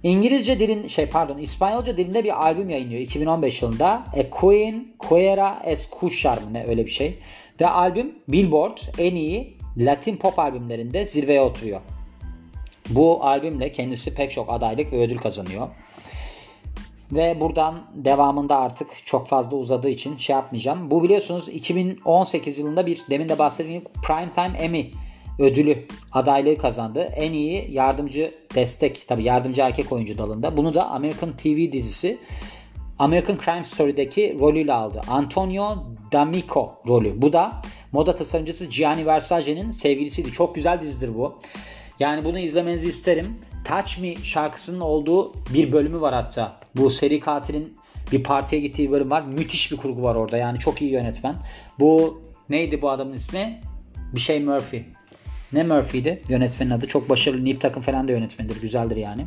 İngilizce 0.04 0.60
dilin 0.60 0.88
şey 0.88 1.06
pardon 1.06 1.38
İspanyolca 1.38 1.98
dilinde 1.98 2.24
bir 2.24 2.44
albüm 2.46 2.70
yayınlıyor 2.70 3.02
2015 3.02 3.62
yılında. 3.62 3.88
A 3.90 4.30
Queen 4.30 4.88
Quiera 5.00 5.62
Escuchar 5.66 6.38
mı 6.38 6.54
ne 6.54 6.66
öyle 6.66 6.86
bir 6.86 6.92
şey. 6.92 7.20
Ve 7.62 7.68
albüm 7.68 8.16
Billboard 8.28 8.78
en 8.98 9.16
iyi 9.16 9.58
Latin 9.78 10.16
pop 10.16 10.40
albümlerinde 10.40 11.06
zirveye 11.06 11.42
oturuyor. 11.42 11.82
Bu 12.90 13.24
albümle 13.24 13.72
kendisi 13.72 14.16
pek 14.16 14.32
çok 14.32 14.54
adaylık 14.54 14.94
ve 14.94 14.98
ödül 14.98 15.18
kazanıyor. 15.18 15.68
Ve 17.12 17.42
buradan 17.42 17.84
devamında 17.96 18.58
artık 18.58 18.88
çok 19.06 19.28
fazla 19.28 19.58
uzadığı 19.58 19.90
için 19.90 20.18
şey 20.18 20.36
yapmayacağım. 20.36 20.92
Bu 20.92 21.04
biliyorsunuz 21.04 21.48
2018 21.48 22.60
yılında 22.60 22.88
bir 22.88 23.02
demin 23.10 23.30
de 23.30 23.40
bahsettiğim 23.40 23.84
Primetime 24.04 24.58
Emmy 24.58 24.92
ödülü 25.40 25.88
adaylığı 26.12 26.58
kazandı. 26.58 27.00
En 27.16 27.34
iyi 27.34 27.72
yardımcı 27.72 28.36
destek 28.56 29.08
tabi 29.08 29.24
yardımcı 29.24 29.62
erkek 29.62 29.92
oyuncu 29.92 30.18
dalında. 30.18 30.58
Bunu 30.58 30.74
da 30.74 30.90
American 30.90 31.32
TV 31.32 31.72
dizisi 31.72 32.18
American 33.00 33.38
Crime 33.46 33.64
Story'deki 33.64 34.38
rolüyle 34.40 34.74
aldı. 34.74 35.02
Antonio 35.08 35.78
D'Amico 36.12 36.82
rolü. 36.88 37.22
Bu 37.22 37.34
da 37.34 37.62
moda 37.92 38.16
tasarımcısı 38.16 38.66
Gianni 38.66 39.06
Versace'nin 39.06 39.72
sevgilisiydi. 39.72 40.32
Çok 40.32 40.56
güzel 40.56 40.82
dizidir 40.82 41.16
bu. 41.16 41.40
Yani 42.04 42.26
bunu 42.26 42.40
izlemenizi 42.40 42.90
isterim. 42.90 43.40
Touch 43.66 44.00
Me 44.00 44.16
şarkısının 44.24 44.80
olduğu 44.80 45.34
bir 45.54 45.72
bölümü 45.72 46.02
var 46.02 46.14
hatta. 46.14 46.60
Bu 46.76 46.90
seri 46.90 47.20
katilin 47.20 47.78
bir 48.12 48.24
partiye 48.24 48.62
gittiği 48.62 48.92
bölüm 48.92 49.10
var. 49.10 49.22
Müthiş 49.22 49.72
bir 49.72 49.78
kurgu 49.78 50.04
var 50.04 50.16
orada. 50.16 50.38
Yani 50.38 50.60
çok 50.60 50.82
iyi 50.82 50.92
yönetmen. 50.92 51.36
Bu 51.80 52.22
neydi 52.50 52.82
bu 52.82 52.90
adamın 52.90 53.14
ismi? 53.14 53.62
Bir 54.16 54.20
şey 54.20 54.40
Murphy. 54.40 54.84
Ne 55.54 55.64
Murphy'di? 55.64 56.22
Yönetmenin 56.30 56.72
adı. 56.72 56.88
Çok 56.88 57.10
başarılı. 57.10 57.46
Nip 57.46 57.62
Takım 57.62 57.84
falan 57.84 58.08
da 58.08 58.12
yönetmenidir. 58.12 58.62
Güzeldir 58.62 58.96
yani. 58.96 59.26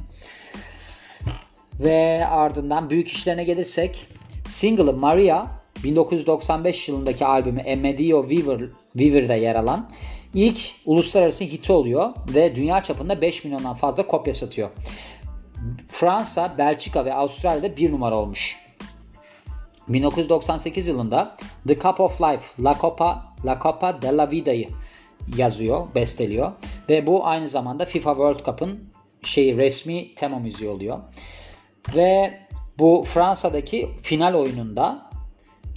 Ve 1.81 2.27
ardından 2.27 2.91
büyük 2.91 3.09
işlerine 3.09 3.45
gelirsek 3.45 4.07
single'ı 4.49 4.93
Maria 4.93 5.47
1995 5.85 6.89
yılındaki 6.89 7.27
albümü 7.27 7.61
A 7.61 7.77
Medio 7.77 8.29
Weaver, 8.29 8.61
Weaver'da 8.93 9.35
yer 9.35 9.55
alan 9.55 9.91
ilk 10.37 10.71
uluslararası 10.85 11.45
hiti 11.45 11.73
oluyor 11.73 12.15
ve 12.35 12.57
dünya 12.57 12.83
çapında 12.83 13.21
5 13.21 13.45
milyondan 13.45 13.75
fazla 13.75 14.07
kopya 14.07 14.35
satıyor. 14.35 14.71
Fransa, 15.89 16.55
Belçika 16.59 17.05
ve 17.05 17.15
Avustralya'da 17.15 17.77
bir 17.77 17.93
numara 17.93 18.19
olmuş. 18.19 18.57
1998 19.89 20.89
yılında 20.89 21.37
The 21.69 21.79
Cup 21.79 22.01
of 22.01 22.21
Life, 22.21 22.63
La 22.63 22.79
Copa, 22.81 23.25
La 23.45 23.59
Copa 23.63 24.03
de 24.03 24.17
la 24.17 24.31
Vida'yı 24.31 24.69
yazıyor, 25.37 25.87
besteliyor. 25.95 26.53
Ve 26.89 27.07
bu 27.07 27.27
aynı 27.27 27.49
zamanda 27.49 27.85
FIFA 27.85 28.11
World 28.11 28.45
Cup'ın 28.45 28.91
şeyi 29.23 29.57
resmi 29.57 30.15
tema 30.15 30.39
müziği 30.39 30.71
oluyor. 30.71 30.99
Ve 31.95 32.41
bu 32.79 33.05
Fransa'daki 33.07 33.89
final 34.03 34.35
oyununda 34.35 35.11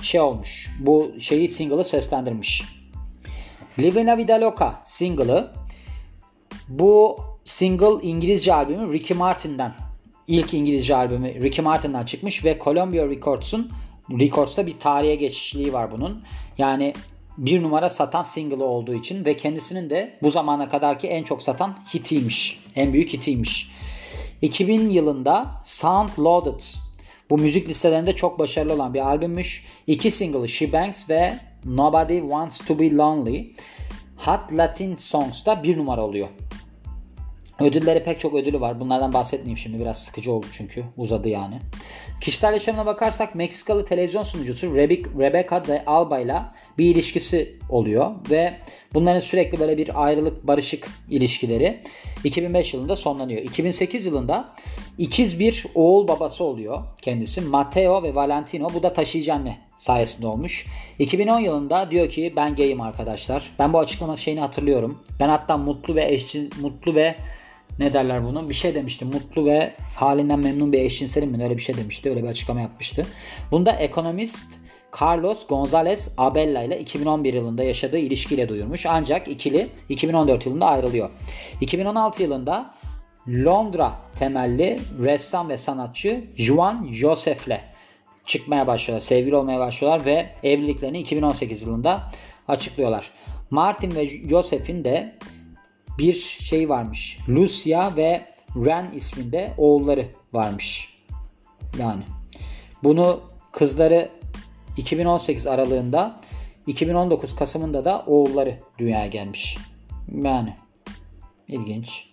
şey 0.01 0.21
olmuş. 0.21 0.71
Bu 0.79 1.11
şeyi 1.19 1.49
single'ı 1.49 1.83
seslendirmiş. 1.83 2.78
Living 3.81 4.07
La 4.07 4.17
Vida 4.17 4.41
Loca 4.41 4.73
single'ı 4.83 5.51
bu 6.67 7.17
single 7.43 8.07
İngilizce 8.07 8.53
albümü 8.53 8.93
Ricky 8.93 9.19
Martin'den 9.19 9.73
ilk 10.27 10.53
İngilizce 10.53 10.95
albümü 10.95 11.33
Ricky 11.33 11.65
Martin'den 11.65 12.05
çıkmış 12.05 12.45
ve 12.45 12.59
Columbia 12.63 13.09
Records'un 13.09 13.71
Records'ta 14.19 14.67
bir 14.67 14.79
tarihe 14.79 15.15
geçişliği 15.15 15.73
var 15.73 15.91
bunun. 15.91 16.23
Yani 16.57 16.93
bir 17.37 17.63
numara 17.63 17.89
satan 17.89 18.23
single 18.23 18.63
olduğu 18.63 18.93
için 18.93 19.25
ve 19.25 19.35
kendisinin 19.35 19.89
de 19.89 20.17
bu 20.21 20.31
zamana 20.31 20.69
kadarki 20.69 21.07
en 21.07 21.23
çok 21.23 21.41
satan 21.41 21.75
hitiymiş. 21.93 22.63
En 22.75 22.93
büyük 22.93 23.13
hitiymiş. 23.13 23.71
2000 24.41 24.89
yılında 24.89 25.51
Sound 25.63 26.09
Loaded 26.19 26.59
bu 27.29 27.37
müzik 27.37 27.69
listelerinde 27.69 28.15
çok 28.15 28.39
başarılı 28.39 28.73
olan 28.73 28.93
bir 28.93 28.99
albümmüş. 28.99 29.65
İki 29.87 30.11
single'ı 30.11 30.49
She 30.49 30.73
Banks 30.73 31.09
ve 31.09 31.39
Nobody 31.65 32.19
Wants 32.19 32.57
to 32.57 32.79
Be 32.79 32.95
Lonely 32.95 33.53
Hot 34.17 34.53
Latin 34.53 34.95
Songs'ta 34.95 35.63
bir 35.63 35.77
numara 35.77 36.05
oluyor. 36.05 36.27
Ödülleri 37.59 38.03
pek 38.03 38.19
çok 38.19 38.33
ödülü 38.33 38.61
var. 38.61 38.79
Bunlardan 38.79 39.13
bahsetmeyeyim 39.13 39.57
şimdi. 39.57 39.79
Biraz 39.79 40.03
sıkıcı 40.03 40.31
oldu 40.31 40.45
çünkü. 40.51 40.83
Uzadı 40.97 41.29
yani. 41.29 41.59
Kişisel 42.21 42.53
yaşamına 42.53 42.85
bakarsak 42.85 43.35
Meksikalı 43.35 43.85
televizyon 43.85 44.23
sunucusu 44.23 44.75
Rebecca 44.75 45.67
de 45.67 45.83
Alba 45.85 46.19
ile 46.19 46.41
bir 46.77 46.95
ilişkisi 46.95 47.55
oluyor. 47.69 48.11
Ve 48.29 48.53
bunların 48.93 49.19
sürekli 49.19 49.59
böyle 49.59 49.77
bir 49.77 50.03
ayrılık 50.05 50.47
barışık 50.47 50.87
ilişkileri 51.09 51.83
2005 52.23 52.73
yılında 52.73 52.95
sonlanıyor. 52.95 53.41
2008 53.41 54.05
yılında 54.05 54.53
ikiz 54.99 55.39
bir 55.39 55.65
oğul 55.75 56.07
babası 56.07 56.43
oluyor 56.43 56.83
kendisi. 57.01 57.41
Mateo 57.41 58.03
ve 58.03 58.15
Valentino. 58.15 58.73
Bu 58.73 58.83
da 58.83 58.93
taşıyıcı 58.93 59.33
anne 59.33 59.57
sayesinde 59.75 60.27
olmuş. 60.27 60.65
2010 60.99 61.39
yılında 61.39 61.91
diyor 61.91 62.09
ki 62.09 62.33
ben 62.35 62.55
gayim 62.55 62.81
arkadaşlar. 62.81 63.51
Ben 63.59 63.73
bu 63.73 63.79
açıklama 63.79 64.15
şeyini 64.15 64.39
hatırlıyorum. 64.39 65.03
Ben 65.19 65.29
hatta 65.29 65.57
mutlu 65.57 65.95
ve 65.95 66.13
eşcin, 66.13 66.49
mutlu 66.61 66.95
ve 66.95 67.15
ne 67.79 67.93
derler 67.93 68.25
bunu? 68.25 68.49
Bir 68.49 68.53
şey 68.53 68.75
demişti. 68.75 69.05
Mutlu 69.05 69.45
ve 69.45 69.73
halinden 69.95 70.39
memnun 70.39 70.71
bir 70.71 70.79
eşcinselim 70.79 71.31
mi? 71.31 71.43
Öyle 71.43 71.57
bir 71.57 71.61
şey 71.61 71.77
demişti. 71.77 72.09
Öyle 72.09 72.23
bir 72.23 72.27
açıklama 72.27 72.61
yapmıştı. 72.61 73.05
Bunda 73.51 73.71
ekonomist 73.71 74.57
Carlos 75.01 75.47
Gonzalez 75.47 76.11
Abella 76.17 76.63
ile 76.63 76.79
2011 76.79 77.33
yılında 77.33 77.63
yaşadığı 77.63 77.97
ilişkiyle 77.97 78.49
duyurmuş. 78.49 78.85
Ancak 78.85 79.27
ikili 79.27 79.67
2014 79.89 80.45
yılında 80.45 80.65
ayrılıyor. 80.65 81.09
2016 81.61 82.23
yılında 82.23 82.73
Londra 83.27 83.93
temelli 84.15 84.79
ressam 85.03 85.49
ve 85.49 85.57
sanatçı 85.57 86.23
Juan 86.35 86.87
Joseph'le 86.91 87.59
çıkmaya 88.25 88.67
başlıyorlar. 88.67 89.05
Sevgili 89.05 89.35
olmaya 89.35 89.59
başlıyorlar 89.59 90.05
ve 90.05 90.29
evliliklerini 90.43 90.99
2018 90.99 91.61
yılında 91.61 92.11
açıklıyorlar. 92.47 93.11
Martin 93.49 93.95
ve 93.95 94.29
Joseph'in 94.29 94.83
de 94.83 95.15
bir 95.97 96.13
şey 96.13 96.69
varmış. 96.69 97.19
Lucia 97.29 97.97
ve 97.97 98.25
Ren 98.55 98.91
isminde 98.95 99.53
oğulları 99.57 100.05
varmış. 100.33 100.97
Yani 101.79 102.01
bunu 102.83 103.21
kızları 103.51 104.09
2018 104.77 105.47
aralığında 105.47 106.21
2019 106.67 107.35
Kasım'ında 107.35 107.85
da 107.85 108.03
oğulları 108.07 108.59
dünyaya 108.77 109.07
gelmiş. 109.07 109.57
Yani 110.23 110.55
ilginç. 111.47 112.08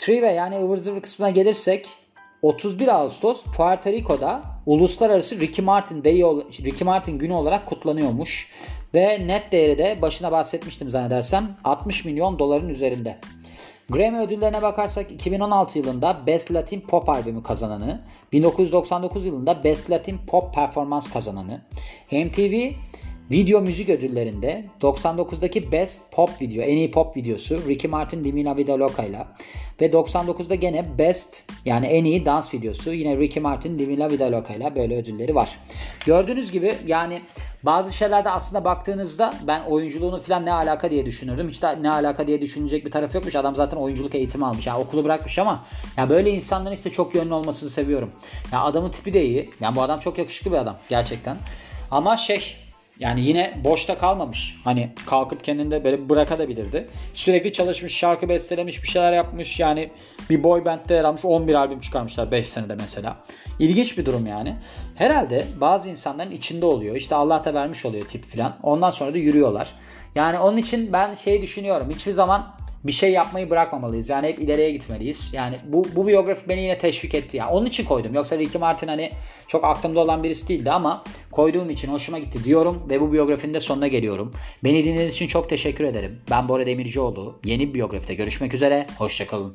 Trive 0.00 0.32
yani 0.32 0.56
ıvır 0.56 0.76
zıvır 0.76 1.00
kısmına 1.00 1.30
gelirsek 1.30 1.88
31 2.42 2.88
Ağustos 2.88 3.44
Puerto 3.56 3.92
Rico'da 3.92 4.42
uluslararası 4.66 5.40
Ricky 5.40 5.64
Martin 5.64 6.04
Day 6.04 6.14
Ricky 6.64 6.84
Martin 6.84 7.18
günü 7.18 7.32
olarak 7.32 7.66
kutlanıyormuş. 7.66 8.48
Ve 8.94 9.26
net 9.26 9.52
değeri 9.52 9.78
de 9.78 10.02
başına 10.02 10.32
bahsetmiştim 10.32 10.90
zannedersem 10.90 11.56
60 11.64 12.04
milyon 12.04 12.38
doların 12.38 12.68
üzerinde. 12.68 13.18
Grammy 13.90 14.18
ödüllerine 14.18 14.62
bakarsak 14.62 15.12
2016 15.12 15.78
yılında 15.78 16.26
Best 16.26 16.52
Latin 16.52 16.80
Pop 16.80 17.08
albümü 17.08 17.42
kazananı, 17.42 18.00
1999 18.32 19.24
yılında 19.24 19.64
Best 19.64 19.90
Latin 19.90 20.18
Pop 20.26 20.54
Performans 20.54 21.10
kazananı, 21.10 21.60
MTV 22.12 22.72
Video 23.30 23.60
müzik 23.60 23.88
ödüllerinde 23.88 24.64
99'daki 24.80 25.72
Best 25.72 26.12
Pop 26.12 26.30
Video, 26.40 26.62
en 26.62 26.76
iyi 26.76 26.90
pop 26.90 27.16
videosu 27.16 27.68
Ricky 27.68 27.90
Martin 27.90 28.24
Divina 28.24 28.56
Vida 28.56 28.78
Loca 28.78 29.02
ile 29.02 29.26
ve 29.80 29.86
99'da 29.86 30.54
gene 30.54 30.98
Best 30.98 31.44
yani 31.64 31.86
en 31.86 32.04
iyi 32.04 32.26
dans 32.26 32.54
videosu 32.54 32.92
yine 32.92 33.16
Ricky 33.16 33.42
Martin 33.42 33.78
Divina 33.78 34.10
Vida 34.10 34.32
Loca 34.32 34.54
ile 34.54 34.76
böyle 34.76 34.96
ödülleri 34.96 35.34
var. 35.34 35.58
Gördüğünüz 36.06 36.50
gibi 36.50 36.74
yani 36.86 37.22
bazı 37.62 37.92
şeylerde 37.92 38.30
aslında 38.30 38.64
baktığınızda 38.64 39.34
ben 39.46 39.62
oyunculuğunu 39.64 40.20
falan 40.20 40.46
ne 40.46 40.52
alaka 40.52 40.90
diye 40.90 41.06
düşünürdüm. 41.06 41.48
Hiç 41.48 41.62
de 41.62 41.82
ne 41.82 41.90
alaka 41.90 42.26
diye 42.26 42.42
düşünecek 42.42 42.86
bir 42.86 42.90
taraf 42.90 43.14
yokmuş. 43.14 43.36
Adam 43.36 43.56
zaten 43.56 43.76
oyunculuk 43.76 44.14
eğitimi 44.14 44.46
almış. 44.46 44.66
Yani 44.66 44.78
okulu 44.78 45.04
bırakmış 45.04 45.38
ama 45.38 45.64
ya 45.96 46.10
böyle 46.10 46.30
insanların 46.30 46.74
işte 46.74 46.90
çok 46.90 47.14
yönlü 47.14 47.34
olmasını 47.34 47.70
seviyorum. 47.70 48.10
Ya 48.52 48.62
adamın 48.62 48.90
tipi 48.90 49.14
de 49.14 49.24
iyi. 49.24 49.50
Yani 49.60 49.76
bu 49.76 49.82
adam 49.82 49.98
çok 49.98 50.18
yakışıklı 50.18 50.52
bir 50.52 50.56
adam 50.56 50.76
gerçekten. 50.88 51.38
Ama 51.90 52.16
şey 52.16 52.56
yani 53.00 53.20
yine 53.20 53.60
boşta 53.64 53.98
kalmamış. 53.98 54.56
Hani 54.64 54.90
kalkıp 55.06 55.44
kendinde 55.44 55.84
böyle 55.84 56.08
bırakabilirdi. 56.08 56.88
Sürekli 57.14 57.52
çalışmış, 57.52 57.96
şarkı 57.96 58.28
bestelemiş, 58.28 58.82
bir 58.82 58.88
şeyler 58.88 59.12
yapmış. 59.12 59.60
Yani 59.60 59.90
bir 60.30 60.42
boy 60.42 60.64
band'de 60.64 60.94
yer 60.94 61.04
almış. 61.04 61.24
11 61.24 61.54
albüm 61.54 61.80
çıkarmışlar 61.80 62.30
5 62.30 62.48
senede 62.48 62.74
mesela. 62.74 63.16
İlginç 63.58 63.98
bir 63.98 64.06
durum 64.06 64.26
yani. 64.26 64.56
Herhalde 64.94 65.46
bazı 65.60 65.90
insanların 65.90 66.30
içinde 66.30 66.66
oluyor. 66.66 66.96
İşte 66.96 67.14
Allah 67.14 67.44
da 67.44 67.54
vermiş 67.54 67.84
oluyor 67.84 68.06
tip 68.06 68.24
filan. 68.24 68.56
Ondan 68.62 68.90
sonra 68.90 69.14
da 69.14 69.18
yürüyorlar. 69.18 69.74
Yani 70.14 70.38
onun 70.38 70.56
için 70.56 70.92
ben 70.92 71.14
şey 71.14 71.42
düşünüyorum. 71.42 71.90
Hiçbir 71.90 72.12
zaman 72.12 72.56
bir 72.84 72.92
şey 72.92 73.12
yapmayı 73.12 73.50
bırakmamalıyız. 73.50 74.08
Yani 74.08 74.28
hep 74.28 74.38
ileriye 74.38 74.70
gitmeliyiz. 74.70 75.30
Yani 75.32 75.56
bu, 75.64 75.86
bu 75.96 76.06
biyografi 76.06 76.48
beni 76.48 76.62
yine 76.62 76.78
teşvik 76.78 77.14
etti. 77.14 77.36
Yani 77.36 77.50
onun 77.50 77.66
için 77.66 77.84
koydum. 77.84 78.14
Yoksa 78.14 78.38
Ricky 78.38 78.60
Martin 78.60 78.88
hani 78.88 79.12
çok 79.48 79.64
aklımda 79.64 80.00
olan 80.00 80.24
birisi 80.24 80.48
değildi 80.48 80.70
ama 80.70 81.04
koyduğum 81.30 81.70
için 81.70 81.88
hoşuma 81.88 82.18
gitti 82.18 82.44
diyorum 82.44 82.86
ve 82.90 83.00
bu 83.00 83.12
biyografinin 83.12 83.54
de 83.54 83.60
sonuna 83.60 83.88
geliyorum. 83.88 84.34
Beni 84.64 84.84
dinlediğiniz 84.84 85.14
için 85.14 85.28
çok 85.28 85.48
teşekkür 85.48 85.84
ederim. 85.84 86.18
Ben 86.30 86.48
Bora 86.48 86.66
Demircioğlu. 86.66 87.38
Yeni 87.44 87.68
bir 87.68 87.74
biyografide 87.74 88.14
görüşmek 88.14 88.54
üzere. 88.54 88.86
Hoşçakalın. 88.98 89.54